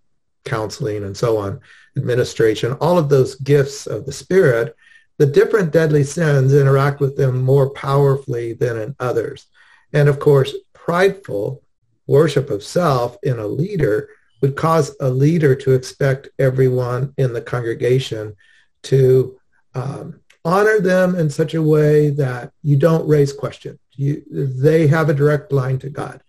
counseling, 0.44 1.02
and 1.02 1.16
so 1.16 1.38
on, 1.38 1.58
administration, 1.96 2.72
all 2.74 2.98
of 2.98 3.08
those 3.08 3.34
gifts 3.36 3.86
of 3.86 4.06
the 4.06 4.12
Spirit, 4.12 4.76
the 5.16 5.26
different 5.26 5.72
deadly 5.72 6.04
sins 6.04 6.52
interact 6.52 7.00
with 7.00 7.16
them 7.16 7.42
more 7.42 7.70
powerfully 7.70 8.52
than 8.52 8.76
in 8.76 8.94
others. 9.00 9.46
And 9.94 10.08
of 10.08 10.20
course, 10.20 10.54
prideful 10.74 11.62
worship 12.06 12.50
of 12.50 12.62
self 12.62 13.16
in 13.22 13.38
a 13.38 13.46
leader 13.46 14.10
would 14.42 14.54
cause 14.54 14.94
a 15.00 15.08
leader 15.08 15.54
to 15.54 15.72
expect 15.72 16.28
everyone 16.38 17.14
in 17.16 17.32
the 17.32 17.40
congregation 17.40 18.36
to 18.82 19.40
um, 19.74 20.20
honor 20.44 20.78
them 20.78 21.14
in 21.14 21.30
such 21.30 21.54
a 21.54 21.62
way 21.62 22.10
that 22.10 22.52
you 22.62 22.76
don't 22.76 23.08
raise 23.08 23.32
questions. 23.32 23.78
You, 23.92 24.22
they 24.30 24.86
have 24.88 25.08
a 25.08 25.14
direct 25.14 25.52
line 25.52 25.78
to 25.78 25.88
God. 25.88 26.20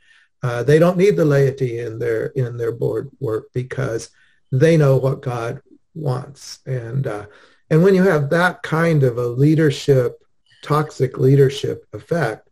Uh, 0.43 0.63
they 0.63 0.79
don't 0.79 0.97
need 0.97 1.15
the 1.15 1.25
laity 1.25 1.79
in 1.79 1.99
their 1.99 2.27
in 2.27 2.57
their 2.57 2.71
board 2.71 3.09
work 3.19 3.47
because 3.53 4.09
they 4.51 4.77
know 4.77 4.97
what 4.97 5.21
God 5.21 5.61
wants. 5.95 6.59
And 6.65 7.07
uh, 7.07 7.25
and 7.69 7.83
when 7.83 7.95
you 7.95 8.03
have 8.03 8.29
that 8.29 8.63
kind 8.63 9.03
of 9.03 9.17
a 9.17 9.27
leadership, 9.27 10.23
toxic 10.63 11.17
leadership 11.17 11.85
effect, 11.93 12.49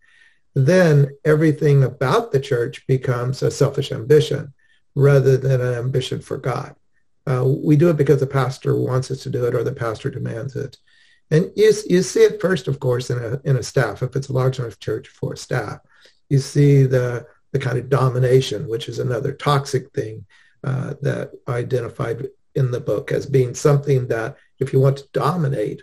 then 0.56 1.10
everything 1.24 1.84
about 1.84 2.32
the 2.32 2.40
church 2.40 2.86
becomes 2.88 3.42
a 3.42 3.52
selfish 3.52 3.92
ambition 3.92 4.54
rather 4.96 5.38
than 5.38 5.62
an 5.62 5.74
ambition 5.74 6.22
for 6.22 6.38
God. 6.38 6.76
Uh, 7.28 7.44
we 7.46 7.76
do 7.76 7.90
it 7.90 7.98
because 7.98 8.20
the 8.20 8.28
pastor 8.28 8.76
wants 8.76 9.12
us 9.12 9.24
to 9.24 9.30
do 9.30 9.46
it 9.46 9.56
or 9.56 9.64
the 9.64 9.74
pastor 9.74 10.10
demands 10.10 10.56
it. 10.56 10.78
And 11.32 11.52
you, 11.56 11.74
you 11.88 12.02
see 12.04 12.22
it 12.22 12.40
first, 12.40 12.68
of 12.68 12.80
course, 12.80 13.10
in 13.10 13.18
a, 13.18 13.42
in 13.50 13.58
a 13.58 13.64
staff. 13.64 14.04
If 14.04 14.16
it's 14.16 14.30
a 14.30 14.34
large 14.34 14.60
enough 14.60 14.80
church 14.80 15.08
for 15.08 15.36
staff, 15.36 15.80
you 16.30 16.38
see 16.40 16.84
the, 16.84 17.26
the 17.56 17.60
kind 17.60 17.78
of 17.78 17.90
domination, 17.90 18.68
which 18.68 18.90
is 18.90 19.00
another 19.00 19.32
toxic 19.32 19.90
thing 19.94 20.26
uh, 20.66 20.94
that 21.02 21.32
I 21.48 21.60
identified 21.60 22.28
in 22.54 22.70
the 22.70 22.82
book 22.82 23.14
as 23.14 23.26
being 23.26 23.56
something 23.56 24.10
that 24.10 24.36
if 24.60 24.74
you 24.74 24.82
want 24.82 24.98
to 24.98 25.08
dominate, 25.14 25.82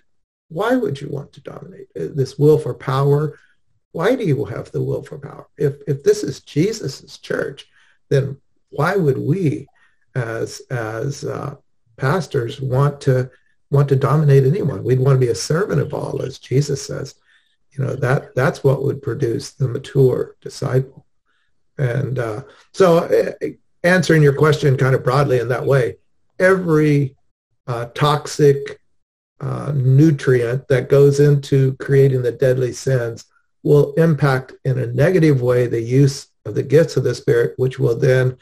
why 0.51 0.77
would 0.77 1.01
you 1.01 1.09
want 1.09 1.33
to 1.33 1.41
dominate? 1.41 1.89
Uh, 1.99 2.09
this 2.15 2.39
will 2.39 2.59
for 2.59 2.75
power. 2.75 3.39
Why 3.93 4.15
do 4.15 4.23
you 4.23 4.45
have 4.45 4.71
the 4.71 4.83
will 4.83 5.03
for 5.03 5.17
power? 5.17 5.47
If, 5.57 5.77
if 5.87 6.05
this 6.05 6.23
is 6.23 6.43
Jesus's 6.43 7.17
church, 7.17 7.65
then 8.11 8.37
why 8.69 8.97
would 8.97 9.17
we 9.17 9.67
as, 10.15 10.61
as 10.71 11.25
uh, 11.25 11.55
pastors 11.97 12.61
want 12.61 13.01
to 13.03 13.31
want 13.71 13.89
to 13.89 13.97
dominate 13.97 14.45
anyone? 14.45 14.85
We'd 14.85 15.01
want 15.01 15.19
to 15.19 15.27
be 15.27 15.33
a 15.33 15.35
servant 15.35 15.81
of 15.81 15.95
all, 15.95 16.21
as 16.21 16.39
Jesus 16.39 16.87
says. 16.87 17.15
You 17.71 17.83
know, 17.83 17.97
that 17.97 18.35
that's 18.35 18.63
what 18.63 18.83
would 18.83 19.01
produce 19.01 19.53
the 19.53 19.69
mature 19.69 20.37
disciple. 20.43 21.02
And 21.79 22.19
uh, 22.19 22.43
so 22.73 22.99
uh, 22.99 23.47
answering 23.83 24.23
your 24.23 24.35
question 24.35 24.77
kind 24.77 24.95
of 24.95 25.05
broadly 25.05 25.41
in 25.41 25.49
that 25.49 25.65
way, 25.65 25.97
every 26.39 27.17
uh, 27.67 27.87
toxic 27.95 28.81
uh, 29.41 29.73
nutrient 29.75 30.69
that 30.69 30.89
goes 30.89 31.21
into 31.21 31.75
creating 31.77 32.23
the 32.23 32.33
deadly 32.33 32.73
sins 32.73 33.25
will 33.63 33.93
impact 33.95 34.53
in 34.65 34.79
a 34.79 34.87
negative 34.87 35.43
way 35.43 35.67
the 35.67 35.81
use 35.81 36.29
of 36.45 36.55
the 36.55 36.63
gifts 36.63 36.97
of 36.97 37.05
the 37.05 37.15
Spirit, 37.15 37.55
which 37.57 37.79
will 37.79 37.97
then 37.97 38.37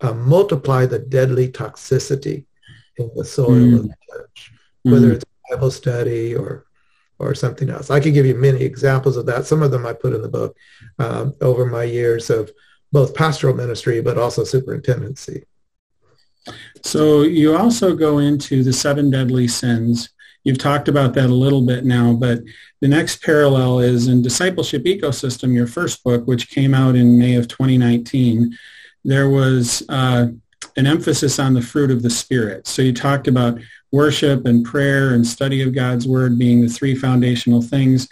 uh, 0.00 0.12
multiply 0.12 0.86
the 0.86 0.98
deadly 0.98 1.48
toxicity 1.48 2.46
in 2.96 3.10
the 3.14 3.24
soil 3.24 3.50
mm. 3.50 3.78
of 3.78 3.82
the 3.82 3.94
church, 4.10 4.52
whether 4.82 5.08
mm. 5.08 5.14
it's 5.14 5.24
Bible 5.50 5.70
study 5.70 6.34
or 6.34 6.66
or 7.18 7.34
something 7.34 7.68
else. 7.68 7.90
I 7.90 8.00
could 8.00 8.14
give 8.14 8.24
you 8.24 8.34
many 8.34 8.62
examples 8.62 9.18
of 9.18 9.26
that. 9.26 9.44
Some 9.44 9.62
of 9.62 9.70
them 9.70 9.84
I 9.84 9.92
put 9.92 10.14
in 10.14 10.22
the 10.22 10.28
book 10.28 10.56
um, 10.98 11.34
over 11.42 11.66
my 11.66 11.84
years 11.84 12.30
of 12.30 12.50
both 12.92 13.14
pastoral 13.14 13.54
ministry, 13.54 14.00
but 14.00 14.18
also 14.18 14.44
superintendency. 14.44 15.44
So 16.82 17.22
you 17.22 17.56
also 17.56 17.94
go 17.94 18.18
into 18.18 18.62
the 18.62 18.72
seven 18.72 19.10
deadly 19.10 19.46
sins. 19.48 20.10
You've 20.44 20.58
talked 20.58 20.88
about 20.88 21.14
that 21.14 21.28
a 21.28 21.34
little 21.34 21.62
bit 21.62 21.84
now, 21.84 22.14
but 22.14 22.40
the 22.80 22.88
next 22.88 23.22
parallel 23.22 23.80
is 23.80 24.08
in 24.08 24.22
Discipleship 24.22 24.84
Ecosystem, 24.84 25.54
your 25.54 25.66
first 25.66 26.02
book, 26.02 26.26
which 26.26 26.50
came 26.50 26.72
out 26.72 26.96
in 26.96 27.18
May 27.18 27.34
of 27.34 27.46
2019. 27.46 28.56
There 29.04 29.28
was 29.28 29.82
uh, 29.88 30.28
an 30.76 30.86
emphasis 30.86 31.38
on 31.38 31.52
the 31.52 31.62
fruit 31.62 31.90
of 31.90 32.02
the 32.02 32.10
Spirit. 32.10 32.66
So 32.66 32.80
you 32.80 32.94
talked 32.94 33.28
about 33.28 33.60
worship 33.92 34.46
and 34.46 34.64
prayer 34.64 35.14
and 35.14 35.26
study 35.26 35.62
of 35.62 35.74
God's 35.74 36.08
Word 36.08 36.38
being 36.38 36.62
the 36.62 36.68
three 36.68 36.94
foundational 36.94 37.60
things. 37.60 38.08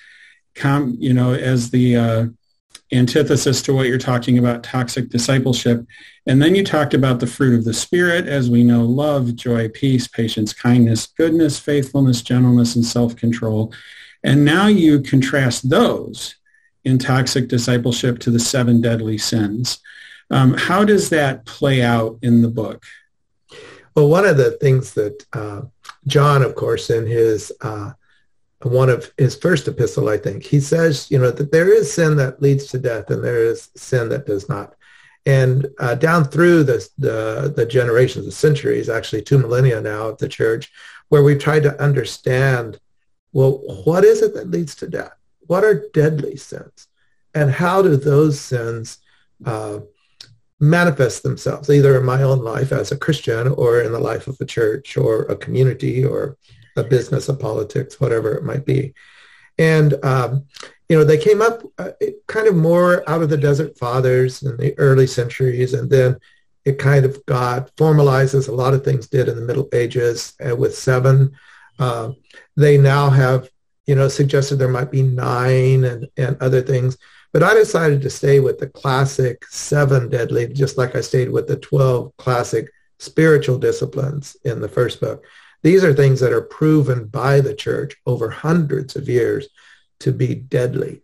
Com, 0.55 0.97
you 0.99 1.15
know, 1.15 1.33
as 1.33 1.71
the 1.71 1.97
uh, 1.97 2.27
antithesis 2.93 3.61
to 3.63 3.75
what 3.75 3.87
you're 3.87 3.99
talking 3.99 4.39
about, 4.39 4.63
toxic 4.63 5.09
discipleship. 5.11 5.87
And 6.27 6.41
then 6.41 6.55
you 6.55 6.65
talked 6.65 6.95
about 6.95 7.21
the 7.21 7.27
fruit 7.27 7.59
of 7.59 7.65
the 7.65 7.75
Spirit, 7.75 8.27
as 8.27 8.49
we 8.49 8.65
know, 8.65 8.85
love, 8.85 9.35
joy, 9.37 9.69
peace, 9.69 10.09
patience, 10.09 10.53
kindness, 10.53 11.07
goodness, 11.07 11.59
faithfulness, 11.59 12.23
gentleness, 12.23 12.77
and 12.77 12.85
self-control. 12.85 13.73
And 14.25 14.45
now 14.45 14.67
you 14.67 15.01
contrast 15.01 15.69
those 15.69 16.35
in 16.85 16.99
toxic 16.99 17.49
discipleship 17.49 18.19
to 18.21 18.31
the 18.31 18.41
seven 18.41 18.81
deadly 18.81 19.19
sins. 19.19 19.79
Um, 20.31 20.55
how 20.55 20.85
does 20.85 21.11
that 21.11 21.45
play 21.45 21.83
out 21.83 22.19
in 22.23 22.43
the 22.43 22.49
book? 22.49 22.85
Well, 23.95 24.09
one 24.09 24.27
of 24.27 24.37
the 24.37 24.53
things 24.53 24.95
that 24.95 25.25
uh, 25.33 25.63
John, 26.07 26.43
of 26.43 26.55
course, 26.55 26.91
in 26.91 27.07
his 27.07 27.53
uh, 27.61 27.93
one 28.63 28.89
of 28.89 29.13
his 29.17 29.37
first 29.37 29.69
epistle, 29.69 30.09
I 30.09 30.17
think, 30.17 30.43
he 30.43 30.61
says, 30.61 31.11
you 31.11 31.19
know, 31.19 31.31
that 31.31 31.53
there 31.53 31.73
is 31.73 31.93
sin 31.93 32.17
that 32.17 32.43
leads 32.43 32.67
to 32.69 32.79
death 32.79 33.11
and 33.11 33.23
there 33.23 33.45
is 33.45 33.71
sin 33.77 34.09
that 34.09 34.27
does 34.27 34.49
not. 34.49 34.75
And 35.27 35.67
uh, 35.79 35.95
down 35.95 36.25
through 36.25 36.65
the, 36.65 36.89
the, 36.99 37.53
the 37.55 37.67
generations, 37.67 38.25
the 38.25 38.33
centuries, 38.33 38.89
actually 38.89 39.23
two 39.23 39.39
millennia 39.39 39.81
now 39.81 40.09
of 40.09 40.19
the 40.19 40.29
church, 40.29 40.73
where 41.09 41.23
we've 41.23 41.39
tried 41.39 41.63
to 41.65 41.81
understand, 41.83 42.81
well, 43.33 43.63
what 43.85 44.05
is 44.05 44.23
it 44.23 44.35
that 44.35 44.51
leads 44.51 44.75
to 44.77 44.89
death? 44.89 45.13
What 45.41 45.65
are 45.65 45.89
deadly 45.93 46.37
sins? 46.37 46.89
And 47.35 47.51
how 47.51 47.83
do 47.83 47.97
those 47.97 48.41
sins 48.41 48.99
uh, 49.45 49.81
manifest 50.61 51.23
themselves, 51.23 51.71
either 51.71 51.99
in 51.99 52.05
my 52.05 52.23
own 52.23 52.41
life 52.41 52.73
as 52.73 52.91
a 52.91 52.97
Christian 52.97 53.49
or 53.49 53.83
in 53.83 53.93
the 53.93 54.01
life 54.01 54.27
of 54.27 54.37
a 54.41 54.45
church 54.45 54.97
or 54.97 55.23
a 55.23 55.37
community 55.37 56.05
or 56.05 56.37
a 56.77 56.85
business, 56.85 57.29
a 57.29 57.35
politics, 57.35 58.01
whatever 58.01 58.35
it 58.35 58.45
might 58.45 58.65
be. 58.65 58.95
And, 59.59 60.03
um, 60.05 60.47
you 60.89 60.97
know, 60.97 61.05
they 61.05 61.19
came 61.19 61.43
up 61.43 61.63
uh, 61.79 61.91
kind 62.27 62.47
of 62.47 62.57
more 62.57 63.09
out 63.09 63.23
of 63.23 63.29
the 63.29 63.37
Desert 63.37 63.77
Fathers 63.77 64.43
in 64.43 64.57
the 64.57 64.79
early 64.79 65.07
centuries. 65.07 65.75
And 65.75 65.91
then 65.91 66.17
it 66.65 66.79
kind 66.79 67.05
of 67.05 67.25
got 67.27 67.71
formalized 67.77 68.35
as 68.35 68.49
a 68.49 68.55
lot 68.55 68.75
of 68.75 68.85
things 68.85 69.09
did 69.09 69.29
in 69.29 69.37
the 69.37 69.45
Middle 69.45 69.69
Ages 69.73 70.35
uh, 70.47 70.55
with 70.55 70.77
seven. 70.77 71.37
Uh, 71.79 72.13
they 72.57 72.79
now 72.79 73.11
have, 73.11 73.49
you 73.87 73.95
know, 73.95 74.09
suggested 74.09 74.57
there 74.57 74.69
might 74.69 74.91
be 74.91 75.03
nine 75.03 75.85
and, 75.85 76.09
and 76.17 76.37
other 76.41 76.63
things. 76.63 76.97
But 77.33 77.43
I 77.43 77.55
decided 77.55 78.01
to 78.03 78.11
stay 78.11 78.41
with 78.41 78.59
the 78.59 78.69
classic 78.69 79.45
seven 79.47 80.09
deadly, 80.09 80.49
just 80.49 80.79
like 80.79 80.97
I 80.97 81.01
stayed 81.01 81.31
with 81.31 81.47
the 81.47 81.57
12 81.57 82.17
classic 82.17 82.71
spiritual 82.99 83.59
disciplines 83.59 84.37
in 84.45 84.61
the 84.61 84.69
first 84.69 85.01
book. 85.01 85.25
These 85.63 85.85
are 85.85 85.95
things 85.95 86.21
that 86.21 86.33
are 86.33 86.43
proven 86.43 87.07
by 87.07 87.41
the 87.41 87.55
church 87.55 87.97
over 88.07 88.31
hundreds 88.31 88.97
of 88.97 89.09
years 89.09 89.49
to 90.01 90.13
be 90.13 90.35
deadly. 90.35 91.03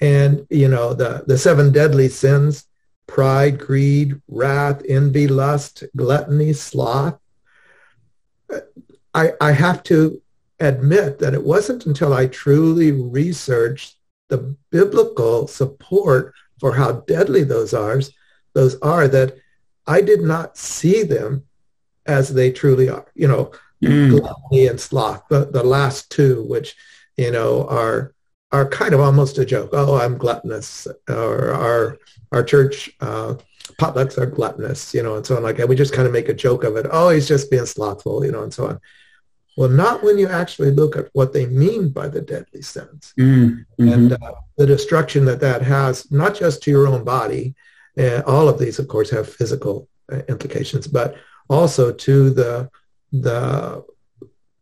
And, 0.00 0.46
you 0.50 0.68
know, 0.68 0.94
the, 0.94 1.24
the 1.26 1.36
seven 1.36 1.72
deadly 1.72 2.08
sins, 2.08 2.64
pride, 3.06 3.58
greed, 3.58 4.20
wrath, 4.28 4.82
envy, 4.88 5.26
lust, 5.26 5.84
gluttony, 5.96 6.52
sloth. 6.52 7.18
I, 9.14 9.32
I 9.40 9.52
have 9.52 9.82
to 9.84 10.22
admit 10.60 11.18
that 11.18 11.34
it 11.34 11.42
wasn't 11.42 11.86
until 11.86 12.12
I 12.12 12.26
truly 12.26 12.92
researched 12.92 13.96
the 14.28 14.54
biblical 14.70 15.48
support 15.48 16.34
for 16.60 16.74
how 16.74 16.92
deadly 16.92 17.44
those 17.44 17.72
are, 17.72 18.00
those 18.52 18.78
are 18.80 19.08
that 19.08 19.36
I 19.86 20.00
did 20.00 20.20
not 20.20 20.56
see 20.56 21.02
them 21.02 21.44
as 22.06 22.34
they 22.34 22.52
truly 22.52 22.88
are. 22.88 23.06
You 23.14 23.28
know, 23.28 23.52
mm. 23.82 24.10
gluttony 24.10 24.66
and 24.66 24.80
sloth, 24.80 25.22
the, 25.28 25.46
the 25.46 25.62
last 25.62 26.10
two, 26.10 26.44
which, 26.44 26.74
you 27.16 27.30
know, 27.30 27.66
are 27.68 28.14
are 28.50 28.68
kind 28.68 28.94
of 28.94 29.00
almost 29.00 29.38
a 29.38 29.44
joke. 29.44 29.70
Oh, 29.72 29.96
I'm 29.96 30.16
gluttonous, 30.16 30.86
or 31.08 31.52
our 31.52 31.98
our 32.32 32.42
church 32.42 32.90
uh, 33.00 33.34
potlucks 33.80 34.18
are 34.18 34.26
gluttonous, 34.26 34.94
you 34.94 35.02
know, 35.02 35.16
and 35.16 35.26
so 35.26 35.36
on 35.36 35.42
like 35.42 35.56
that. 35.58 35.68
We 35.68 35.76
just 35.76 35.92
kind 35.92 36.06
of 36.06 36.12
make 36.12 36.28
a 36.28 36.34
joke 36.34 36.64
of 36.64 36.76
it. 36.76 36.86
Oh, 36.90 37.10
he's 37.10 37.28
just 37.28 37.50
being 37.50 37.66
slothful, 37.66 38.24
you 38.24 38.32
know, 38.32 38.42
and 38.42 38.52
so 38.52 38.66
on. 38.68 38.80
Well, 39.56 39.68
not 39.68 40.04
when 40.04 40.18
you 40.18 40.28
actually 40.28 40.70
look 40.70 40.96
at 40.96 41.08
what 41.14 41.32
they 41.32 41.46
mean 41.46 41.88
by 41.90 42.08
the 42.08 42.20
deadly 42.20 42.62
sins 42.62 43.12
mm, 43.18 43.64
mm-hmm. 43.78 43.88
and 43.88 44.12
uh, 44.12 44.32
the 44.56 44.66
destruction 44.66 45.24
that 45.24 45.40
that 45.40 45.62
has, 45.62 46.10
not 46.12 46.36
just 46.36 46.62
to 46.62 46.70
your 46.70 46.86
own 46.86 47.04
body. 47.04 47.54
Uh, 47.98 48.22
all 48.28 48.48
of 48.48 48.60
these, 48.60 48.78
of 48.78 48.86
course, 48.86 49.10
have 49.10 49.28
physical 49.28 49.88
uh, 50.12 50.20
implications, 50.28 50.86
but 50.86 51.16
also 51.50 51.92
to 51.92 52.30
the 52.30 52.70
the 53.12 53.84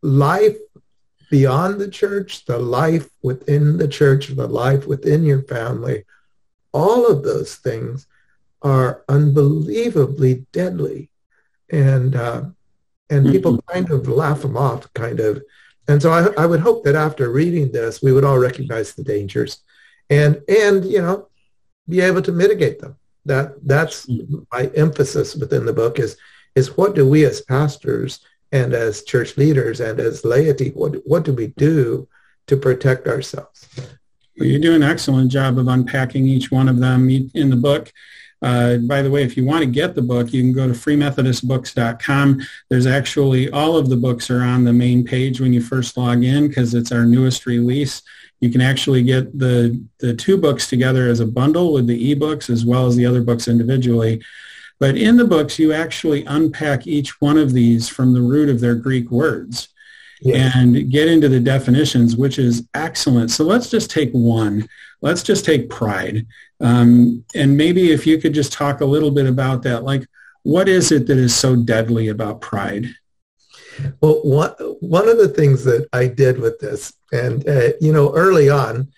life 0.03 0.57
beyond 1.31 1.81
the 1.81 1.91
church, 1.91 2.45
the 2.45 2.59
life 2.59 3.09
within 3.23 3.77
the 3.77 3.89
church, 3.89 4.29
the 4.29 4.47
life 4.47 4.87
within 4.87 5.25
your 5.25 5.43
family, 5.43 6.05
all 6.73 7.07
of 7.07 7.23
those 7.23 7.57
things 7.57 8.07
are 8.63 9.03
unbelievably 9.09 10.47
deadly. 10.53 11.11
And, 11.71 12.15
uh, 12.15 12.45
and 13.11 13.25
mm-hmm. 13.25 13.33
people 13.33 13.63
kind 13.63 13.91
of 13.91 14.09
laugh 14.09 14.43
them 14.43 14.57
off, 14.57 14.93
kind 14.95 15.21
of. 15.21 15.43
And 15.89 16.01
so 16.01 16.11
I, 16.13 16.43
I 16.43 16.47
would 16.47 16.61
hope 16.61 16.85
that 16.85 16.95
after 16.95 17.31
reading 17.31 17.73
this, 17.73 18.03
we 18.03 18.13
would 18.13 18.25
all 18.25 18.39
recognize 18.39 18.95
the 18.95 19.05
dangers 19.05 19.63
and, 20.11 20.41
and, 20.49 20.85
you 20.85 21.01
know, 21.03 21.29
be 21.89 22.01
able 22.01 22.23
to 22.23 22.33
mitigate 22.33 22.81
them. 22.81 22.97
That, 23.25 23.55
that's 23.67 24.07
mm-hmm. 24.07 24.41
my 24.53 24.71
emphasis 24.77 25.35
within 25.35 25.67
the 25.67 25.73
book 25.73 25.99
is 25.99 26.17
is 26.57 26.77
what 26.77 26.95
do 26.95 27.07
we 27.07 27.25
as 27.25 27.43
pastors 27.43 28.21
and 28.53 28.75
as 28.75 29.03
church 29.03 29.37
leaders 29.37 29.81
and 29.81 30.01
as 30.01 30.25
laity, 30.25 30.71
what, 30.71 30.97
what 31.07 31.25
do 31.25 31.33
we 31.33 31.49
do 31.49 32.09
to 32.47 32.57
protect 32.57 33.07
ourselves? 33.07 33.69
Well, 34.39 34.49
you 34.49 34.59
do 34.59 34.75
an 34.75 34.83
excellent 34.83 35.31
job 35.31 35.59
of 35.59 35.69
unpacking 35.69 36.27
each 36.27 36.51
one 36.51 36.69
of 36.69 36.79
them 36.79 37.09
in 37.11 37.51
the 37.51 37.57
book. 37.57 37.93
Uh, 38.43 38.77
by 38.77 39.01
the 39.01 39.11
way, 39.11 39.23
if 39.23 39.37
you 39.37 39.45
want 39.45 39.61
to 39.61 39.71
get 39.71 39.95
the 39.95 40.03
book, 40.03 40.33
you 40.33 40.43
can 40.43 40.53
go 40.53 40.67
to 40.67 40.75
freemethodistbooks.com. 40.75 42.41
There's 42.69 42.87
actually 42.87 43.51
all 43.51 43.77
of 43.77 43.89
the 43.89 43.97
books 43.97 44.31
are 44.31 44.43
on 44.43 44.65
the 44.65 44.73
main 44.73 45.05
page 45.05 45.41
when 45.41 45.53
you 45.53 45.63
first 45.63 45.97
log 45.97 46.23
in 46.23 46.49
because 46.49 46.75
it's 46.75 46.93
our 46.93 47.07
newest 47.07 47.47
release. 47.47 48.03
You 48.41 48.51
can 48.51 48.61
actually 48.61 49.03
get 49.03 49.37
the, 49.39 49.83
the 49.99 50.15
two 50.15 50.37
books 50.37 50.69
together 50.69 51.09
as 51.09 51.21
a 51.21 51.27
bundle 51.27 51.73
with 51.73 51.87
the 51.87 52.15
ebooks 52.15 52.51
as 52.51 52.67
well 52.67 52.87
as 52.87 52.95
the 52.95 53.07
other 53.07 53.23
books 53.23 53.49
individually. 53.49 54.23
But 54.79 54.97
in 54.97 55.17
the 55.17 55.25
books, 55.25 55.59
you 55.59 55.73
actually 55.73 56.25
unpack 56.25 56.87
each 56.87 57.21
one 57.21 57.39
of 57.39 57.53
these 57.53 57.89
from 57.89 58.13
the 58.13 58.21
root 58.21 58.49
of 58.49 58.61
their 58.61 58.75
Greek 58.75 59.11
words 59.11 59.69
yes. 60.21 60.55
and 60.55 60.91
get 60.91 61.09
into 61.09 61.29
the 61.29 61.41
definitions, 61.41 62.17
which 62.17 62.39
is 62.39 62.67
excellent. 62.75 63.31
So 63.31 63.45
let's 63.45 63.71
just 63.71 63.91
take 63.91 64.11
one. 64.13 64.69
Let's 65.01 65.23
just 65.23 65.45
take 65.45 65.71
pride. 65.71 66.27
Um, 66.61 67.25
and 67.35 67.57
maybe 67.57 67.93
if 67.93 68.07
you 68.07 68.19
could 68.19 68.35
just 68.35 68.53
talk 68.53 68.81
a 68.81 68.87
little 68.87 69.11
bit 69.11 69.27
about 69.27 69.63
that, 69.63 69.85
like 69.85 70.07
what 70.43 70.69
is 70.69 70.93
it 70.93 71.07
that 71.07 71.19
is 71.19 71.35
so 71.35 71.57
deadly 71.57 72.09
about 72.09 72.41
pride? 72.41 72.87
Well, 74.01 74.21
one, 74.23 74.51
one 74.81 75.09
of 75.09 75.19
the 75.19 75.29
things 75.29 75.65
that 75.65 75.89
I 75.93 76.07
did 76.07 76.39
with 76.39 76.59
this, 76.61 76.93
and 77.13 77.47
uh, 77.49 77.73
you 77.81 77.93
know, 77.93 78.15
early 78.15 78.49
on, 78.49 78.93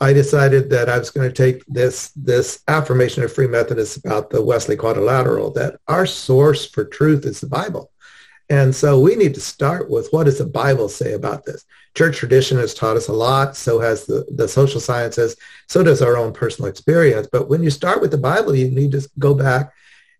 I 0.00 0.12
decided 0.12 0.70
that 0.70 0.88
I 0.88 0.98
was 0.98 1.10
going 1.10 1.28
to 1.28 1.34
take 1.34 1.64
this 1.66 2.10
this 2.10 2.62
affirmation 2.68 3.22
of 3.22 3.32
Free 3.32 3.46
Methodists 3.46 3.96
about 3.96 4.30
the 4.30 4.42
Wesley 4.42 4.76
Quadrilateral 4.76 5.52
that 5.52 5.78
our 5.88 6.06
source 6.06 6.66
for 6.66 6.84
truth 6.84 7.24
is 7.24 7.40
the 7.40 7.46
Bible. 7.46 7.90
And 8.50 8.74
so 8.74 9.00
we 9.00 9.16
need 9.16 9.34
to 9.34 9.40
start 9.40 9.88
with 9.88 10.08
what 10.10 10.24
does 10.24 10.38
the 10.38 10.46
Bible 10.46 10.88
say 10.88 11.14
about 11.14 11.44
this? 11.44 11.64
Church 11.96 12.18
tradition 12.18 12.58
has 12.58 12.74
taught 12.74 12.96
us 12.96 13.08
a 13.08 13.12
lot. 13.12 13.56
So 13.56 13.80
has 13.80 14.04
the, 14.04 14.26
the 14.30 14.48
social 14.48 14.80
sciences. 14.80 15.36
So 15.68 15.82
does 15.82 16.02
our 16.02 16.16
own 16.16 16.32
personal 16.32 16.68
experience. 16.68 17.28
But 17.30 17.48
when 17.48 17.62
you 17.62 17.70
start 17.70 18.02
with 18.02 18.10
the 18.10 18.18
Bible, 18.18 18.54
you 18.54 18.70
need 18.70 18.92
to 18.92 19.08
go 19.18 19.34
back 19.34 19.72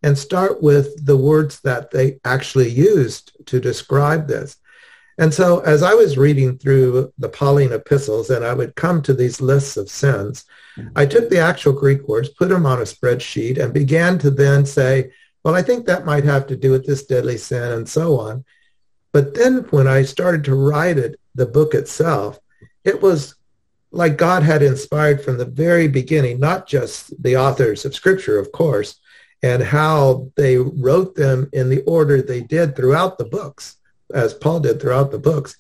and 0.02 0.16
start 0.16 0.62
with 0.62 1.04
the 1.04 1.16
words 1.16 1.60
that 1.60 1.90
they 1.90 2.18
actually 2.24 2.70
used 2.70 3.32
to 3.46 3.60
describe 3.60 4.28
this. 4.28 4.56
And 5.18 5.32
so 5.32 5.60
as 5.60 5.82
I 5.82 5.94
was 5.94 6.18
reading 6.18 6.58
through 6.58 7.12
the 7.18 7.28
Pauline 7.28 7.72
epistles 7.72 8.30
and 8.30 8.44
I 8.44 8.54
would 8.54 8.74
come 8.74 9.00
to 9.02 9.14
these 9.14 9.40
lists 9.40 9.76
of 9.76 9.88
sins, 9.88 10.44
mm-hmm. 10.76 10.88
I 10.96 11.06
took 11.06 11.30
the 11.30 11.38
actual 11.38 11.72
Greek 11.72 12.08
words, 12.08 12.28
put 12.28 12.48
them 12.48 12.66
on 12.66 12.80
a 12.80 12.82
spreadsheet 12.82 13.62
and 13.62 13.72
began 13.72 14.18
to 14.18 14.30
then 14.30 14.66
say, 14.66 15.12
well, 15.44 15.54
I 15.54 15.62
think 15.62 15.86
that 15.86 16.06
might 16.06 16.24
have 16.24 16.46
to 16.48 16.56
do 16.56 16.70
with 16.70 16.86
this 16.86 17.04
deadly 17.04 17.36
sin 17.36 17.72
and 17.72 17.88
so 17.88 18.18
on. 18.18 18.44
But 19.12 19.34
then 19.34 19.58
when 19.70 19.86
I 19.86 20.02
started 20.02 20.42
to 20.44 20.54
write 20.54 20.98
it, 20.98 21.20
the 21.34 21.46
book 21.46 21.74
itself, 21.74 22.38
it 22.82 23.00
was 23.00 23.36
like 23.92 24.16
God 24.16 24.42
had 24.42 24.62
inspired 24.62 25.22
from 25.22 25.38
the 25.38 25.44
very 25.44 25.86
beginning, 25.86 26.40
not 26.40 26.66
just 26.66 27.22
the 27.22 27.36
authors 27.36 27.84
of 27.84 27.94
scripture, 27.94 28.38
of 28.38 28.50
course, 28.50 28.96
and 29.42 29.62
how 29.62 30.32
they 30.36 30.56
wrote 30.56 31.14
them 31.14 31.48
in 31.52 31.68
the 31.68 31.82
order 31.82 32.20
they 32.20 32.40
did 32.40 32.74
throughout 32.74 33.18
the 33.18 33.24
books 33.24 33.76
as 34.14 34.34
Paul 34.34 34.60
did 34.60 34.80
throughout 34.80 35.10
the 35.10 35.18
books. 35.18 35.56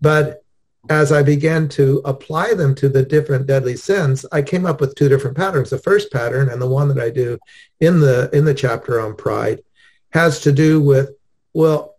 But 0.00 0.42
as 0.88 1.12
I 1.12 1.22
began 1.22 1.68
to 1.70 2.00
apply 2.04 2.54
them 2.54 2.74
to 2.76 2.88
the 2.88 3.04
different 3.04 3.46
deadly 3.46 3.76
sins, 3.76 4.24
I 4.32 4.42
came 4.42 4.64
up 4.64 4.80
with 4.80 4.94
two 4.94 5.08
different 5.08 5.36
patterns. 5.36 5.70
The 5.70 5.78
first 5.78 6.10
pattern 6.10 6.48
and 6.48 6.60
the 6.60 6.68
one 6.68 6.88
that 6.88 6.98
I 6.98 7.10
do 7.10 7.38
in 7.80 8.00
the 8.00 8.30
in 8.32 8.44
the 8.44 8.54
chapter 8.54 9.00
on 9.00 9.14
pride 9.14 9.60
has 10.12 10.40
to 10.40 10.52
do 10.52 10.80
with 10.80 11.10
well, 11.52 11.96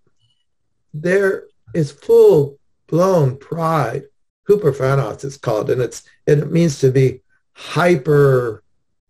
there 0.94 1.46
is 1.74 1.92
full 1.92 2.58
blown 2.88 3.38
pride. 3.38 4.04
Huperphanos 4.50 5.24
is 5.24 5.38
called, 5.38 5.70
and 5.70 5.82
it's 5.82 6.04
and 6.26 6.42
it 6.42 6.52
means 6.52 6.80
to 6.80 6.92
be 6.92 7.22
hyper 7.54 8.64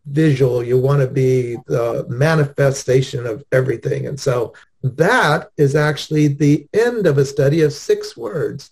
visual. 0.05 0.63
You 0.63 0.77
want 0.79 1.01
to 1.01 1.07
be 1.07 1.55
the 1.67 2.05
manifestation 2.09 3.25
of 3.25 3.43
everything. 3.51 4.07
And 4.07 4.19
so 4.19 4.53
that 4.83 5.51
is 5.57 5.75
actually 5.75 6.27
the 6.27 6.67
end 6.73 7.05
of 7.05 7.17
a 7.17 7.25
study 7.25 7.61
of 7.61 7.73
six 7.73 8.17
words, 8.17 8.71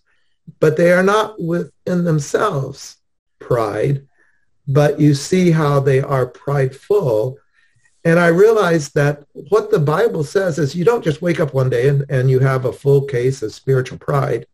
but 0.59 0.75
they 0.75 0.91
are 0.91 1.03
not 1.03 1.41
within 1.41 2.03
themselves 2.03 2.97
pride, 3.39 4.07
but 4.67 4.99
you 4.99 5.13
see 5.13 5.51
how 5.51 5.79
they 5.79 6.01
are 6.01 6.25
prideful. 6.25 7.37
And 8.05 8.19
I 8.19 8.27
realized 8.27 8.95
that 8.95 9.23
what 9.33 9.69
the 9.69 9.79
Bible 9.79 10.23
says 10.23 10.57
is 10.57 10.75
you 10.75 10.85
don't 10.85 11.03
just 11.03 11.21
wake 11.21 11.39
up 11.39 11.53
one 11.53 11.69
day 11.69 11.89
and, 11.89 12.05
and 12.09 12.29
you 12.29 12.39
have 12.39 12.65
a 12.65 12.73
full 12.73 13.03
case 13.03 13.43
of 13.43 13.53
spiritual 13.53 13.99
pride. 13.99 14.47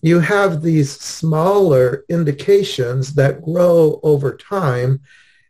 You 0.00 0.20
have 0.20 0.62
these 0.62 0.90
smaller 0.92 2.04
indications 2.08 3.14
that 3.14 3.42
grow 3.42 4.00
over 4.02 4.36
time. 4.36 5.00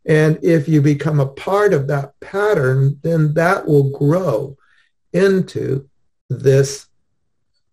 And 0.04 0.38
if 0.42 0.68
you 0.68 0.82
become 0.82 1.20
a 1.20 1.26
part 1.26 1.72
of 1.72 1.87
that 1.88 2.18
pattern, 2.20 2.98
then 3.02 3.34
that 3.34 3.66
will 3.66 3.90
grow 3.90 4.56
into 5.12 5.88
this 6.28 6.86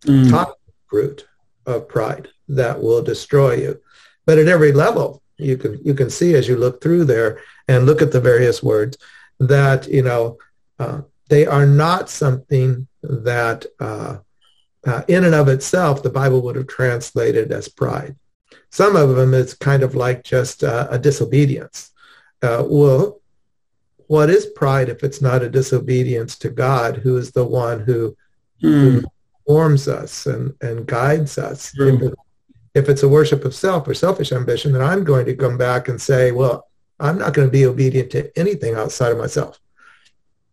mm. 0.03 0.29
top 0.29 0.59
root 0.91 1.27
of 1.65 1.87
pride 1.87 2.29
that 2.47 2.81
will 2.81 3.01
destroy 3.01 3.55
you. 3.55 3.81
But 4.25 4.37
at 4.37 4.47
every 4.47 4.71
level, 4.71 5.21
you 5.37 5.57
can 5.57 5.79
you 5.83 5.93
can 5.93 6.09
see 6.09 6.35
as 6.35 6.47
you 6.47 6.55
look 6.55 6.81
through 6.81 7.05
there 7.05 7.39
and 7.67 7.85
look 7.85 8.01
at 8.01 8.11
the 8.11 8.21
various 8.21 8.63
words 8.63 8.97
that 9.39 9.87
you 9.87 10.01
know 10.01 10.37
uh, 10.79 11.01
they 11.29 11.45
are 11.45 11.65
not 11.65 12.09
something 12.09 12.87
that 13.01 13.65
uh, 13.79 14.17
uh, 14.85 15.01
in 15.07 15.23
and 15.23 15.35
of 15.35 15.47
itself 15.47 16.03
the 16.03 16.09
Bible 16.09 16.41
would 16.41 16.55
have 16.55 16.67
translated 16.67 17.51
as 17.51 17.67
pride. 17.67 18.15
Some 18.69 18.95
of 18.95 19.15
them 19.15 19.33
is 19.33 19.53
kind 19.53 19.83
of 19.83 19.95
like 19.95 20.23
just 20.23 20.63
uh, 20.63 20.87
a 20.89 20.99
disobedience. 20.99 21.91
Uh, 22.41 22.63
well, 22.67 23.19
what 24.07 24.29
is 24.29 24.45
pride 24.45 24.89
if 24.89 25.03
it's 25.03 25.21
not 25.21 25.41
a 25.41 25.49
disobedience 25.49 26.37
to 26.37 26.49
God, 26.49 26.97
who 26.97 27.17
is 27.17 27.31
the 27.31 27.45
one 27.45 27.79
who, 27.81 28.15
who 28.61 28.99
hmm. 28.99 29.05
forms 29.45 29.87
us 29.87 30.25
and, 30.25 30.53
and 30.61 30.85
guides 30.85 31.37
us? 31.37 31.73
If, 31.79 32.01
it, 32.01 32.13
if 32.73 32.89
it's 32.89 33.03
a 33.03 33.09
worship 33.09 33.45
of 33.45 33.55
self 33.55 33.87
or 33.87 33.93
selfish 33.93 34.31
ambition, 34.31 34.73
then 34.73 34.81
I'm 34.81 35.03
going 35.03 35.25
to 35.25 35.35
come 35.35 35.57
back 35.57 35.87
and 35.87 36.01
say, 36.01 36.31
well, 36.31 36.67
I'm 36.99 37.17
not 37.17 37.33
going 37.33 37.47
to 37.47 37.51
be 37.51 37.65
obedient 37.65 38.11
to 38.11 38.31
anything 38.39 38.75
outside 38.75 39.11
of 39.11 39.17
myself. 39.17 39.59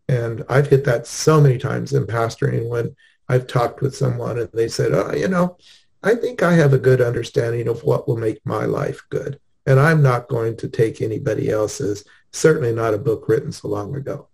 And 0.08 0.44
I've 0.48 0.68
hit 0.68 0.84
that 0.84 1.06
so 1.06 1.40
many 1.40 1.58
times 1.58 1.92
in 1.92 2.06
pastoring 2.06 2.68
when 2.68 2.94
I've 3.28 3.46
talked 3.46 3.80
with 3.80 3.96
someone 3.96 4.38
and 4.38 4.50
they 4.52 4.68
said, 4.68 4.92
oh, 4.92 5.12
you 5.14 5.28
know, 5.28 5.56
I 6.02 6.14
think 6.16 6.42
I 6.42 6.54
have 6.54 6.72
a 6.72 6.78
good 6.78 7.00
understanding 7.00 7.68
of 7.68 7.84
what 7.84 8.08
will 8.08 8.16
make 8.16 8.44
my 8.44 8.64
life 8.64 9.02
good. 9.08 9.38
And 9.66 9.78
I'm 9.78 10.02
not 10.02 10.28
going 10.28 10.56
to 10.58 10.68
take 10.68 11.00
anybody 11.00 11.48
else's 11.48 12.04
certainly 12.32 12.72
not 12.72 12.94
a 12.94 12.98
book 12.98 13.28
written 13.28 13.52
so 13.52 13.68
long 13.68 13.94
ago. 13.94 14.28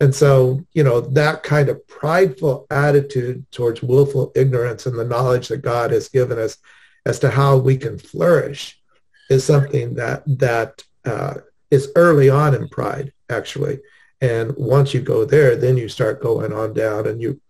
And 0.00 0.14
so, 0.14 0.64
you 0.72 0.82
know, 0.82 1.00
that 1.00 1.42
kind 1.42 1.68
of 1.68 1.86
prideful 1.86 2.66
attitude 2.70 3.44
towards 3.50 3.82
willful 3.82 4.32
ignorance 4.34 4.86
and 4.86 4.98
the 4.98 5.04
knowledge 5.04 5.48
that 5.48 5.58
God 5.58 5.90
has 5.90 6.08
given 6.08 6.38
us 6.38 6.56
as 7.04 7.18
to 7.18 7.30
how 7.30 7.58
we 7.58 7.76
can 7.76 7.98
flourish 7.98 8.80
is 9.28 9.44
something 9.44 9.94
that 9.94 10.22
that 10.38 10.82
uh, 11.04 11.34
is 11.70 11.92
early 11.96 12.30
on 12.30 12.54
in 12.54 12.68
pride, 12.68 13.12
actually. 13.28 13.80
And 14.22 14.54
once 14.56 14.92
you 14.92 15.00
go 15.00 15.24
there, 15.24 15.54
then 15.54 15.76
you 15.76 15.88
start 15.88 16.22
going 16.22 16.52
on 16.52 16.72
down 16.72 17.06
and 17.06 17.20
you 17.20 17.40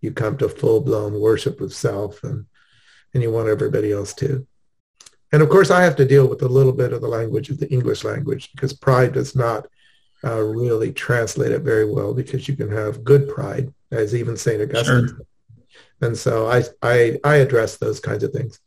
you 0.00 0.12
come 0.12 0.36
to 0.38 0.48
full-blown 0.48 1.20
worship 1.20 1.60
of 1.60 1.72
self 1.72 2.22
and 2.22 2.46
and 3.14 3.22
you 3.22 3.30
want 3.30 3.48
everybody 3.48 3.92
else 3.92 4.14
to. 4.14 4.46
And 5.36 5.42
of 5.42 5.50
course, 5.50 5.70
I 5.70 5.82
have 5.82 5.96
to 5.96 6.06
deal 6.06 6.26
with 6.26 6.40
a 6.40 6.48
little 6.48 6.72
bit 6.72 6.94
of 6.94 7.02
the 7.02 7.08
language 7.08 7.50
of 7.50 7.60
the 7.60 7.70
English 7.70 8.04
language 8.04 8.50
because 8.52 8.72
pride 8.72 9.12
does 9.12 9.36
not 9.36 9.66
uh, 10.24 10.40
really 10.40 10.94
translate 10.94 11.52
it 11.52 11.60
very 11.60 11.84
well 11.84 12.14
because 12.14 12.48
you 12.48 12.56
can 12.56 12.70
have 12.70 13.04
good 13.04 13.28
pride, 13.28 13.70
as 13.90 14.14
even 14.14 14.38
St. 14.38 14.62
Augustine. 14.62 15.08
Sure. 15.08 15.20
And 16.00 16.16
so 16.16 16.46
I, 16.46 16.62
I, 16.80 17.18
I 17.22 17.34
address 17.34 17.76
those 17.76 18.00
kinds 18.00 18.24
of 18.24 18.32
things. 18.32 18.60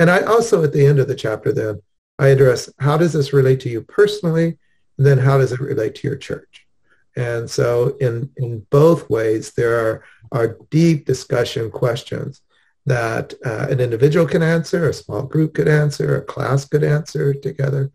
And 0.00 0.10
I 0.10 0.22
also, 0.22 0.64
at 0.64 0.72
the 0.72 0.84
end 0.84 0.98
of 0.98 1.06
the 1.06 1.14
chapter, 1.14 1.52
then, 1.52 1.80
I 2.18 2.30
address 2.30 2.68
how 2.80 2.96
does 2.96 3.12
this 3.12 3.32
relate 3.32 3.60
to 3.60 3.68
you 3.68 3.82
personally? 3.82 4.58
And 4.98 5.06
then 5.06 5.18
how 5.18 5.38
does 5.38 5.52
it 5.52 5.60
relate 5.60 5.94
to 5.94 6.08
your 6.08 6.16
church? 6.16 6.66
And 7.14 7.48
so 7.48 7.96
in, 8.00 8.30
in 8.36 8.66
both 8.70 9.08
ways, 9.08 9.52
there 9.52 9.78
are, 9.78 10.04
are 10.32 10.58
deep 10.70 11.06
discussion 11.06 11.70
questions 11.70 12.42
that 12.86 13.34
uh, 13.44 13.66
an 13.70 13.80
individual 13.80 14.26
can 14.26 14.42
answer, 14.42 14.88
a 14.88 14.92
small 14.92 15.22
group 15.22 15.54
could 15.54 15.68
answer, 15.68 16.16
a 16.16 16.22
class 16.22 16.64
could 16.64 16.84
answer 16.84 17.34
together. 17.34 17.90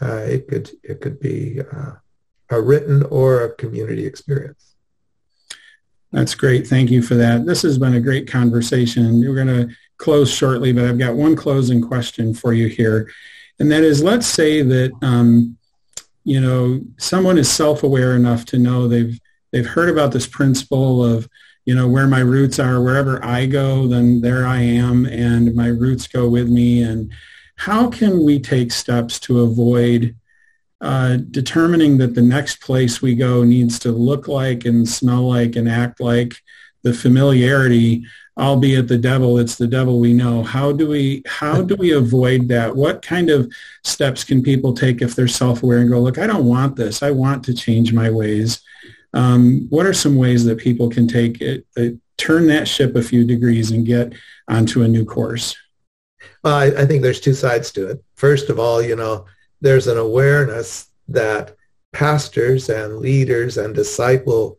Uh, 0.00 0.24
it 0.26 0.48
could 0.48 0.70
it 0.82 1.00
could 1.00 1.20
be 1.20 1.60
uh, 1.60 1.92
a 2.50 2.60
written 2.60 3.02
or 3.04 3.42
a 3.42 3.54
community 3.54 4.06
experience. 4.06 4.74
That's 6.12 6.34
great. 6.34 6.66
Thank 6.66 6.90
you 6.90 7.02
for 7.02 7.14
that. 7.14 7.46
This 7.46 7.62
has 7.62 7.78
been 7.78 7.94
a 7.94 8.00
great 8.00 8.26
conversation. 8.28 9.20
We're 9.20 9.34
going 9.34 9.68
to 9.68 9.74
close 9.98 10.30
shortly, 10.30 10.72
but 10.72 10.84
I've 10.84 10.98
got 10.98 11.14
one 11.14 11.36
closing 11.36 11.80
question 11.80 12.34
for 12.34 12.52
you 12.52 12.66
here, 12.66 13.10
and 13.58 13.70
that 13.70 13.84
is: 13.84 14.02
Let's 14.02 14.26
say 14.26 14.62
that 14.62 14.92
um, 15.02 15.56
you 16.24 16.40
know 16.40 16.80
someone 16.98 17.38
is 17.38 17.50
self-aware 17.50 18.16
enough 18.16 18.44
to 18.46 18.58
know 18.58 18.88
they've 18.88 19.18
they've 19.52 19.66
heard 19.66 19.88
about 19.88 20.12
this 20.12 20.26
principle 20.26 21.04
of 21.04 21.28
you 21.64 21.74
know 21.74 21.86
where 21.86 22.06
my 22.06 22.20
roots 22.20 22.58
are 22.58 22.82
wherever 22.82 23.22
i 23.24 23.46
go 23.46 23.86
then 23.86 24.20
there 24.20 24.46
i 24.46 24.60
am 24.60 25.06
and 25.06 25.54
my 25.54 25.66
roots 25.66 26.06
go 26.06 26.28
with 26.28 26.48
me. 26.48 26.82
And 26.82 27.12
how 27.56 27.90
can 27.90 28.24
we 28.24 28.40
take 28.40 28.72
steps 28.72 29.18
to 29.20 29.40
avoid 29.40 30.16
uh, 30.80 31.18
determining 31.30 31.98
that 31.98 32.14
the 32.14 32.22
next 32.22 32.62
place 32.62 33.02
we 33.02 33.14
go 33.14 33.44
needs 33.44 33.78
to 33.80 33.92
look 33.92 34.28
like 34.28 34.64
and 34.64 34.88
smell 34.88 35.28
like 35.28 35.56
and 35.56 35.68
act 35.68 36.00
like 36.00 36.34
the 36.82 36.94
familiarity 36.94 38.04
albeit 38.38 38.88
the 38.88 38.96
devil 38.96 39.38
it's 39.38 39.56
the 39.56 39.66
devil 39.66 40.00
we 40.00 40.14
know? 40.14 40.42
How 40.42 40.72
do 40.72 40.88
we 40.88 41.22
how 41.26 41.60
do 41.60 41.76
we 41.76 41.92
avoid 41.92 42.48
that? 42.48 42.74
What 42.74 43.02
kind 43.02 43.28
of 43.28 43.52
steps 43.84 44.24
can 44.24 44.42
people 44.42 44.72
take 44.72 45.02
if 45.02 45.14
they're 45.14 45.28
self-aware 45.28 45.78
and 45.78 45.90
go 45.90 46.00
look 46.00 46.18
i 46.18 46.26
don't 46.26 46.46
want 46.46 46.76
this. 46.76 47.02
I 47.02 47.10
want 47.10 47.44
to 47.44 47.54
change 47.54 47.92
my 47.92 48.08
ways 48.10 48.62
um, 49.12 49.66
what 49.70 49.86
are 49.86 49.94
some 49.94 50.16
ways 50.16 50.44
that 50.44 50.58
people 50.58 50.88
can 50.88 51.06
take 51.08 51.40
it 51.40 51.66
turn 52.16 52.46
that 52.48 52.68
ship 52.68 52.94
a 52.96 53.02
few 53.02 53.24
degrees 53.24 53.70
and 53.70 53.86
get 53.86 54.12
onto 54.48 54.82
a 54.82 54.88
new 54.88 55.04
course? 55.04 55.56
Well 56.44 56.54
I, 56.54 56.66
I 56.66 56.86
think 56.86 57.02
there's 57.02 57.20
two 57.20 57.34
sides 57.34 57.72
to 57.72 57.88
it. 57.88 58.04
First 58.14 58.50
of 58.50 58.58
all 58.58 58.82
you 58.82 58.96
know 58.96 59.26
there's 59.60 59.86
an 59.86 59.98
awareness 59.98 60.88
that 61.08 61.56
pastors 61.92 62.68
and 62.68 62.98
leaders 62.98 63.58
and 63.58 63.74
disciplers, 63.74 64.56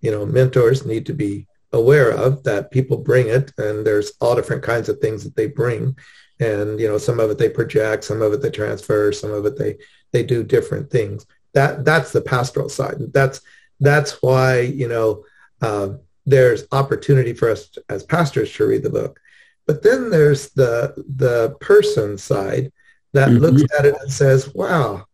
you 0.00 0.10
know, 0.10 0.26
mentors 0.26 0.84
need 0.84 1.06
to 1.06 1.14
be 1.14 1.46
aware 1.72 2.10
of 2.10 2.44
that 2.44 2.70
people 2.70 2.96
bring 2.96 3.28
it 3.28 3.50
and 3.58 3.84
there's 3.84 4.12
all 4.20 4.36
different 4.36 4.62
kinds 4.62 4.88
of 4.88 4.98
things 4.98 5.24
that 5.24 5.34
they 5.34 5.46
bring. 5.46 5.96
And 6.40 6.80
you 6.80 6.88
know 6.88 6.98
some 6.98 7.20
of 7.20 7.30
it 7.30 7.38
they 7.38 7.48
project 7.48 8.02
some 8.04 8.20
of 8.20 8.32
it 8.32 8.42
they 8.42 8.50
transfer 8.50 9.12
some 9.12 9.30
of 9.30 9.46
it 9.46 9.56
they 9.56 9.76
they 10.12 10.24
do 10.24 10.42
different 10.42 10.90
things 10.90 11.24
that 11.54 11.84
that's 11.84 12.12
the 12.12 12.20
pastoral 12.20 12.68
side 12.68 12.96
that's 13.12 13.40
that's 13.80 14.22
why 14.22 14.60
you 14.60 14.88
know 14.88 15.24
uh, 15.62 15.90
there's 16.26 16.64
opportunity 16.72 17.32
for 17.32 17.50
us 17.50 17.78
as 17.88 18.02
pastors 18.02 18.52
to 18.52 18.66
read 18.66 18.82
the 18.82 18.90
book 18.90 19.20
but 19.66 19.82
then 19.82 20.10
there's 20.10 20.50
the 20.50 20.94
the 21.16 21.56
person 21.60 22.18
side 22.18 22.70
that 23.14 23.28
mm-hmm. 23.28 23.38
looks 23.38 23.62
at 23.78 23.86
it 23.86 23.96
and 24.00 24.12
says, 24.12 24.52
wow, 24.54 25.06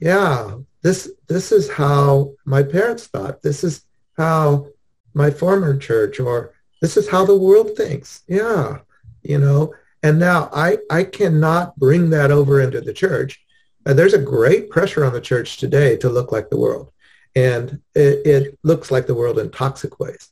yeah, 0.00 0.56
this, 0.82 1.10
this 1.28 1.52
is 1.52 1.70
how 1.70 2.32
my 2.44 2.62
parents 2.62 3.06
thought. 3.06 3.42
This 3.42 3.62
is 3.62 3.84
how 4.16 4.68
my 5.14 5.30
former 5.30 5.76
church 5.76 6.18
or 6.18 6.54
this 6.80 6.96
is 6.96 7.08
how 7.08 7.24
the 7.24 7.36
world 7.36 7.76
thinks. 7.76 8.22
Yeah, 8.26 8.78
you 9.22 9.38
know, 9.38 9.74
and 10.02 10.18
now 10.18 10.50
I, 10.52 10.78
I 10.90 11.04
cannot 11.04 11.76
bring 11.76 12.10
that 12.10 12.30
over 12.30 12.60
into 12.60 12.80
the 12.80 12.92
church. 12.92 13.44
And 13.86 13.98
there's 13.98 14.14
a 14.14 14.18
great 14.18 14.68
pressure 14.68 15.04
on 15.04 15.12
the 15.12 15.20
church 15.20 15.56
today 15.56 15.96
to 15.98 16.10
look 16.10 16.32
like 16.32 16.50
the 16.50 16.58
world. 16.58 16.90
And 17.34 17.80
it, 17.94 18.26
it 18.26 18.58
looks 18.62 18.90
like 18.90 19.06
the 19.06 19.14
world 19.14 19.38
in 19.38 19.50
toxic 19.50 20.00
ways. 20.00 20.30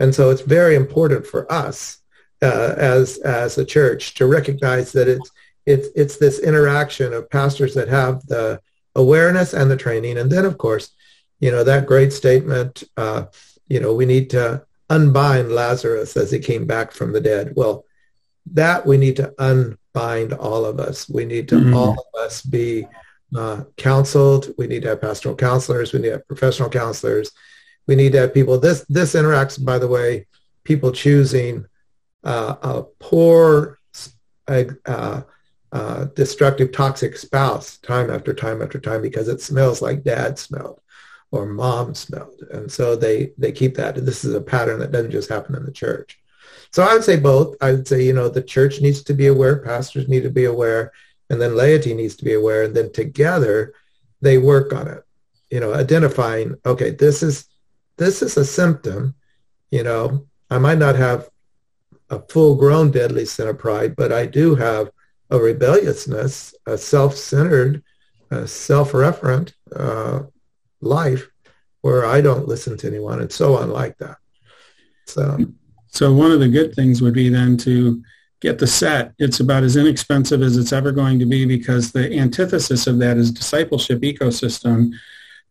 And 0.00 0.14
so 0.14 0.30
it's 0.30 0.42
very 0.42 0.74
important 0.74 1.26
for 1.26 1.50
us 1.52 1.98
uh, 2.42 2.74
as, 2.76 3.18
as 3.18 3.58
a 3.58 3.64
church 3.64 4.14
to 4.14 4.26
recognize 4.26 4.92
that 4.92 5.08
it's, 5.08 5.30
it's 5.66 5.88
it's 5.94 6.16
this 6.16 6.40
interaction 6.40 7.12
of 7.12 7.30
pastors 7.30 7.74
that 7.74 7.88
have 7.88 8.26
the 8.26 8.60
awareness 8.94 9.54
and 9.54 9.70
the 9.70 9.76
training 9.76 10.18
and 10.18 10.30
then 10.30 10.44
of 10.44 10.58
course 10.58 10.90
you 11.40 11.50
know 11.50 11.64
that 11.64 11.86
great 11.86 12.12
statement 12.12 12.84
uh, 12.96 13.24
you 13.68 13.80
know 13.80 13.94
we 13.94 14.04
need 14.04 14.28
to 14.30 14.64
unbind 14.90 15.52
lazarus 15.52 16.16
as 16.16 16.30
he 16.30 16.38
came 16.38 16.66
back 16.66 16.92
from 16.92 17.12
the 17.12 17.20
dead 17.20 17.52
well 17.56 17.84
that 18.46 18.84
we 18.84 18.96
need 18.96 19.16
to 19.16 19.32
unbind 19.94 20.32
all 20.32 20.64
of 20.64 20.80
us 20.80 21.08
we 21.08 21.24
need 21.24 21.48
to 21.48 21.56
mm-hmm. 21.56 21.74
all 21.74 21.92
of 21.92 22.20
us 22.20 22.42
be 22.42 22.86
uh, 23.36 23.62
counseled 23.76 24.48
we 24.58 24.66
need 24.66 24.82
to 24.82 24.88
have 24.88 25.00
pastoral 25.00 25.34
counselors 25.34 25.92
we 25.92 25.98
need 25.98 26.08
to 26.08 26.12
have 26.12 26.28
professional 26.28 26.68
counselors 26.68 27.30
we 27.86 27.94
need 27.94 28.12
to 28.12 28.18
have 28.18 28.34
people 28.34 28.58
this 28.58 28.84
this 28.88 29.14
interacts 29.14 29.62
by 29.62 29.78
the 29.78 29.88
way 29.88 30.26
people 30.64 30.92
choosing 30.92 31.64
uh, 32.24 32.54
a 32.62 32.82
poor 33.00 33.78
uh, 34.48 35.22
uh, 35.72 36.04
destructive, 36.14 36.70
toxic 36.70 37.16
spouse 37.16 37.78
time 37.78 38.10
after 38.10 38.34
time 38.34 38.60
after 38.60 38.78
time 38.78 39.00
because 39.00 39.28
it 39.28 39.40
smells 39.40 39.80
like 39.80 40.04
dad 40.04 40.38
smelled 40.38 40.80
or 41.30 41.46
mom 41.46 41.94
smelled. 41.94 42.42
And 42.50 42.70
so 42.70 42.94
they, 42.94 43.32
they 43.38 43.52
keep 43.52 43.74
that. 43.76 43.94
This 43.96 44.24
is 44.24 44.34
a 44.34 44.40
pattern 44.40 44.78
that 44.80 44.92
doesn't 44.92 45.10
just 45.10 45.30
happen 45.30 45.54
in 45.54 45.64
the 45.64 45.72
church. 45.72 46.21
So 46.72 46.82
I 46.82 46.94
would 46.94 47.04
say 47.04 47.18
both. 47.18 47.56
I 47.60 47.72
would 47.72 47.86
say, 47.86 48.02
you 48.02 48.12
know, 48.12 48.28
the 48.28 48.42
church 48.42 48.80
needs 48.80 49.02
to 49.04 49.14
be 49.14 49.26
aware, 49.26 49.56
pastors 49.56 50.08
need 50.08 50.22
to 50.22 50.30
be 50.30 50.46
aware, 50.46 50.92
and 51.28 51.40
then 51.40 51.54
laity 51.54 51.94
needs 51.94 52.16
to 52.16 52.24
be 52.24 52.34
aware. 52.34 52.62
And 52.62 52.74
then 52.74 52.92
together 52.92 53.74
they 54.20 54.38
work 54.38 54.72
on 54.72 54.88
it, 54.88 55.02
you 55.50 55.60
know, 55.60 55.74
identifying, 55.74 56.54
okay, 56.64 56.90
this 56.90 57.22
is, 57.22 57.46
this 57.98 58.22
is 58.22 58.36
a 58.36 58.44
symptom, 58.44 59.14
you 59.70 59.82
know, 59.82 60.26
I 60.50 60.58
might 60.58 60.78
not 60.78 60.96
have 60.96 61.28
a 62.08 62.20
full 62.20 62.56
grown 62.56 62.90
deadly 62.90 63.24
sin 63.24 63.48
of 63.48 63.58
pride, 63.58 63.96
but 63.96 64.12
I 64.12 64.26
do 64.26 64.54
have 64.54 64.90
a 65.30 65.38
rebelliousness, 65.38 66.54
a 66.66 66.76
self-centered, 66.76 67.82
a 68.30 68.46
self-referent 68.46 69.52
uh, 69.74 70.22
life 70.80 71.28
where 71.80 72.06
I 72.06 72.20
don't 72.20 72.48
listen 72.48 72.76
to 72.78 72.86
anyone 72.86 73.20
and 73.20 73.32
so 73.32 73.56
on 73.56 73.70
like 73.70 73.98
that. 73.98 74.18
So, 75.06 75.38
so 75.92 76.12
one 76.12 76.32
of 76.32 76.40
the 76.40 76.48
good 76.48 76.74
things 76.74 77.00
would 77.00 77.14
be 77.14 77.28
then 77.28 77.56
to 77.58 78.02
get 78.40 78.58
the 78.58 78.66
set. 78.66 79.12
It's 79.18 79.38
about 79.38 79.62
as 79.62 79.76
inexpensive 79.76 80.42
as 80.42 80.56
it's 80.56 80.72
ever 80.72 80.90
going 80.90 81.18
to 81.20 81.26
be 81.26 81.46
because 81.46 81.92
the 81.92 82.12
antithesis 82.18 82.86
of 82.88 82.98
that 82.98 83.16
is 83.16 83.30
discipleship 83.30 84.00
ecosystem 84.00 84.92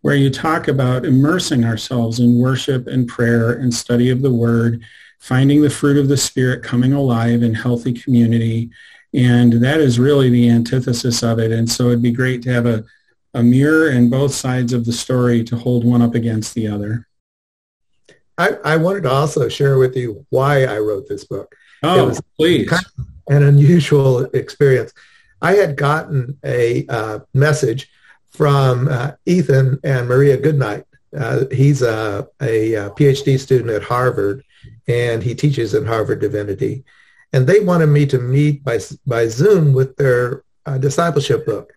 where 0.02 0.16
you 0.16 0.30
talk 0.30 0.68
about 0.68 1.06
immersing 1.06 1.64
ourselves 1.64 2.20
in 2.20 2.38
worship 2.38 2.88
and 2.88 3.08
prayer 3.08 3.54
and 3.54 3.74
study 3.74 4.10
of 4.10 4.22
the 4.22 4.34
word, 4.34 4.84
finding 5.20 5.62
the 5.62 5.70
fruit 5.70 5.98
of 5.98 6.10
the 6.10 6.18
spirit 6.18 6.64
coming 6.64 6.92
alive 6.92 7.44
in 7.44 7.54
healthy 7.54 7.94
community 7.94 8.72
and 9.14 9.54
that 9.54 9.80
is 9.80 10.00
really 10.00 10.30
the 10.30 10.50
antithesis 10.50 11.24
of 11.24 11.40
it. 11.40 11.52
And 11.52 11.70
so 11.70 11.88
it'd 11.88 12.02
be 12.02 12.12
great 12.12 12.42
to 12.44 12.54
have 12.54 12.66
a, 12.66 12.86
a 13.34 13.44
mirror 13.44 13.90
and 13.90 14.10
both 14.10 14.34
sides 14.34 14.74
of 14.74 14.86
the 14.86 14.94
story 14.94 15.44
to 15.46 15.58
hold 15.58 15.84
one 15.84 16.02
up 16.02 16.16
against 16.16 16.54
the 16.54 16.68
other. 16.68 17.08
I, 18.42 18.74
I 18.74 18.78
wanted 18.78 19.04
to 19.04 19.12
also 19.12 19.48
share 19.50 19.78
with 19.78 19.96
you 19.96 20.26
why 20.30 20.66
I 20.66 20.80
wrote 20.80 21.08
this 21.08 21.26
book. 21.26 21.56
Oh, 21.84 22.04
it 22.04 22.06
was 22.06 22.22
please. 22.38 22.70
Kind 22.70 22.86
of 22.98 23.06
an 23.28 23.44
unusual 23.44 24.26
experience. 24.34 24.94
I 25.42 25.54
had 25.54 25.76
gotten 25.76 26.38
a 26.44 26.86
uh, 26.88 27.20
message 27.34 27.90
from 28.30 28.88
uh, 28.88 29.12
Ethan 29.26 29.80
and 29.84 30.08
Maria 30.08 30.38
Goodnight. 30.38 30.86
Uh, 31.18 31.46
he's 31.52 31.82
a, 31.82 32.28
a, 32.42 32.74
a, 32.74 32.90
PhD 32.92 33.38
student 33.38 33.70
at 33.70 33.84
Harvard, 33.84 34.44
and 34.88 35.22
he 35.22 35.36
teaches 35.36 35.74
in 35.74 35.86
Harvard 35.86 36.22
Divinity 36.22 36.86
and 37.34 37.48
they 37.48 37.60
wanted 37.60 37.88
me 37.88 38.06
to 38.08 38.20
meet 38.20 38.64
by 38.64 38.80
by 39.06 39.28
Zoom 39.28 39.74
with 39.74 39.96
their 39.96 40.44
uh, 40.66 40.78
discipleship 40.78 41.46
book, 41.46 41.74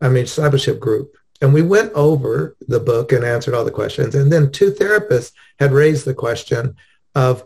I 0.00 0.08
mean 0.08 0.24
discipleship 0.24 0.80
group. 0.80 1.16
And 1.40 1.52
we 1.52 1.62
went 1.62 1.92
over 1.92 2.56
the 2.66 2.80
book 2.80 3.12
and 3.12 3.24
answered 3.24 3.54
all 3.54 3.64
the 3.64 3.70
questions. 3.70 4.14
And 4.14 4.32
then 4.32 4.50
two 4.50 4.70
therapists 4.70 5.32
had 5.58 5.72
raised 5.72 6.04
the 6.04 6.14
question 6.14 6.76
of, 7.14 7.44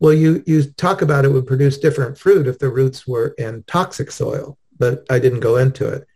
well, 0.00 0.12
you 0.12 0.42
you 0.46 0.64
talk 0.64 1.02
about 1.02 1.24
it 1.24 1.32
would 1.32 1.46
produce 1.46 1.78
different 1.78 2.18
fruit 2.18 2.46
if 2.46 2.58
the 2.58 2.68
roots 2.68 3.06
were 3.06 3.34
in 3.38 3.64
toxic 3.66 4.10
soil, 4.10 4.58
but 4.78 5.06
I 5.08 5.18
didn't 5.18 5.40
go 5.40 5.56
into 5.56 5.86
it. 5.88 6.06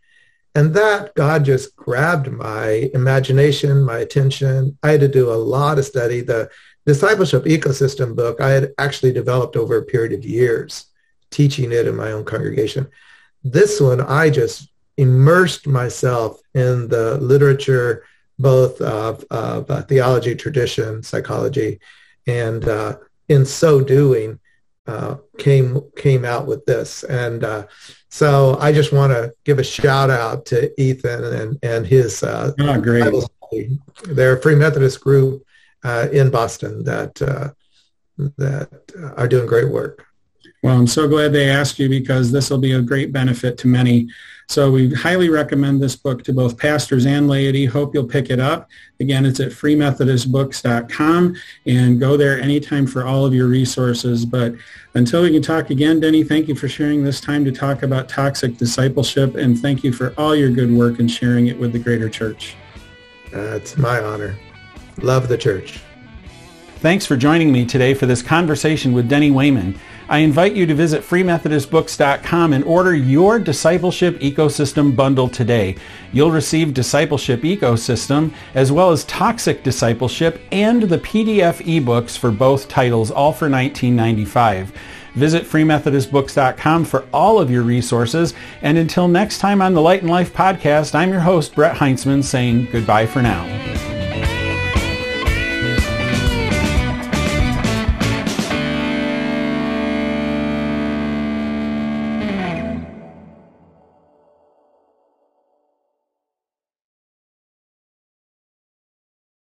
And 0.55 0.73
that 0.73 1.13
God 1.15 1.45
just 1.45 1.75
grabbed 1.75 2.31
my 2.31 2.89
imagination, 2.93 3.83
my 3.83 3.99
attention. 3.99 4.77
I 4.81 4.91
had 4.91 5.01
to 5.01 5.07
do 5.07 5.31
a 5.31 5.35
lot 5.35 5.77
of 5.77 5.85
study. 5.85 6.21
The 6.21 6.49
discipleship 6.85 7.43
ecosystem 7.43 8.15
book 8.15 8.41
I 8.41 8.49
had 8.49 8.73
actually 8.77 9.13
developed 9.13 9.55
over 9.55 9.77
a 9.77 9.85
period 9.85 10.13
of 10.13 10.25
years, 10.25 10.85
teaching 11.29 11.71
it 11.71 11.87
in 11.87 11.95
my 11.95 12.11
own 12.11 12.25
congregation. 12.25 12.87
This 13.43 13.79
one, 13.79 14.01
I 14.01 14.29
just 14.29 14.69
immersed 14.97 15.67
myself 15.67 16.39
in 16.53 16.87
the 16.87 17.17
literature, 17.17 18.03
both 18.39 18.81
of, 18.81 19.23
of 19.29 19.69
uh, 19.69 19.81
theology, 19.83 20.35
tradition, 20.35 21.03
psychology, 21.03 21.79
and 22.25 22.67
uh, 22.67 22.97
in 23.29 23.45
so 23.45 23.81
doing, 23.81 24.39
uh, 24.87 25.17
came 25.37 25.81
came 25.97 26.23
out 26.23 26.47
with 26.47 26.65
this. 26.65 27.03
And 27.03 27.43
uh, 27.43 27.67
so 28.09 28.57
I 28.59 28.71
just 28.71 28.93
want 28.93 29.11
to 29.11 29.33
give 29.43 29.59
a 29.59 29.63
shout 29.63 30.09
out 30.09 30.45
to 30.47 30.81
Ethan 30.81 31.23
and 31.23 31.59
and 31.61 31.85
his 31.85 32.23
uh, 32.23 32.53
oh, 32.59 32.81
great. 32.81 33.13
They're 34.03 34.37
a 34.37 34.41
Free 34.41 34.55
Methodist 34.55 35.01
group 35.01 35.45
uh, 35.83 36.07
in 36.11 36.29
Boston 36.29 36.83
that 36.85 37.21
uh, 37.21 37.49
that 38.37 38.69
are 39.15 39.27
doing 39.27 39.45
great 39.45 39.69
work. 39.69 40.06
Well, 40.63 40.77
I'm 40.77 40.87
so 40.87 41.07
glad 41.07 41.33
they 41.33 41.49
asked 41.49 41.77
you 41.77 41.87
because 41.87 42.31
this 42.31 42.49
will 42.49 42.57
be 42.57 42.73
a 42.73 42.81
great 42.81 43.11
benefit 43.11 43.57
to 43.59 43.67
many. 43.67 44.09
So 44.49 44.71
we 44.71 44.93
highly 44.93 45.29
recommend 45.29 45.81
this 45.81 45.95
book 45.95 46.23
to 46.23 46.33
both 46.33 46.57
pastors 46.57 47.05
and 47.05 47.27
laity. 47.27 47.65
Hope 47.65 47.93
you'll 47.93 48.07
pick 48.07 48.29
it 48.29 48.39
up. 48.39 48.69
Again, 48.99 49.25
it's 49.25 49.41
at 49.41 49.51
freemethodistbooks.com 49.51 51.35
and 51.65 51.99
go 51.99 52.15
there 52.15 52.39
anytime 52.41 52.87
for 52.87 53.05
all 53.05 53.25
of 53.25 53.33
your 53.33 53.47
resources. 53.47 54.25
But 54.25 54.55
until 54.93 55.23
we 55.23 55.31
can 55.31 55.41
talk 55.41 55.69
again, 55.69 55.99
Denny, 55.99 56.23
thank 56.23 56.47
you 56.47 56.55
for 56.55 56.69
sharing 56.69 57.03
this 57.03 57.19
time 57.19 57.43
to 57.43 57.51
talk 57.51 57.83
about 57.83 58.07
toxic 58.07 58.57
discipleship 58.57 59.35
and 59.35 59.59
thank 59.59 59.83
you 59.83 59.91
for 59.91 60.13
all 60.17 60.33
your 60.33 60.49
good 60.49 60.71
work 60.71 60.99
and 60.99 61.11
sharing 61.11 61.47
it 61.47 61.59
with 61.59 61.73
the 61.73 61.79
greater 61.79 62.09
church. 62.09 62.55
Uh, 63.33 63.55
it's 63.55 63.77
my 63.77 63.99
honor. 63.99 64.37
love 65.01 65.27
the 65.27 65.37
church. 65.37 65.81
Thanks 66.77 67.05
for 67.05 67.17
joining 67.17 67.51
me 67.51 67.65
today 67.65 67.93
for 67.93 68.05
this 68.05 68.21
conversation 68.21 68.93
with 68.93 69.09
Denny 69.09 69.29
Wayman. 69.29 69.77
I 70.09 70.19
invite 70.19 70.53
you 70.53 70.65
to 70.65 70.73
visit 70.73 71.03
freemethodistbooks.com 71.03 72.53
and 72.53 72.63
order 72.63 72.95
your 72.95 73.39
Discipleship 73.39 74.19
Ecosystem 74.19 74.95
bundle 74.95 75.27
today. 75.27 75.75
You'll 76.13 76.31
receive 76.31 76.73
Discipleship 76.73 77.41
Ecosystem 77.41 78.33
as 78.53 78.71
well 78.71 78.91
as 78.91 79.03
Toxic 79.05 79.63
Discipleship 79.63 80.39
and 80.51 80.83
the 80.83 80.99
PDF 80.99 81.63
ebooks 81.65 82.17
for 82.17 82.31
both 82.31 82.69
titles, 82.69 83.11
all 83.11 83.33
for 83.33 83.49
$19.95. 83.49 84.71
Visit 85.15 85.43
freemethodistbooks.com 85.43 86.85
for 86.85 87.05
all 87.11 87.39
of 87.39 87.49
your 87.49 87.63
resources. 87.63 88.33
And 88.61 88.77
until 88.77 89.07
next 89.07 89.39
time 89.39 89.61
on 89.61 89.73
the 89.73 89.81
Light 89.81 90.01
and 90.01 90.11
Life 90.11 90.31
podcast, 90.31 90.93
I'm 90.93 91.09
your 91.09 91.21
host, 91.21 91.55
Brett 91.55 91.75
Heintzman, 91.75 92.23
saying 92.23 92.69
goodbye 92.71 93.07
for 93.07 93.21
now. 93.21 93.76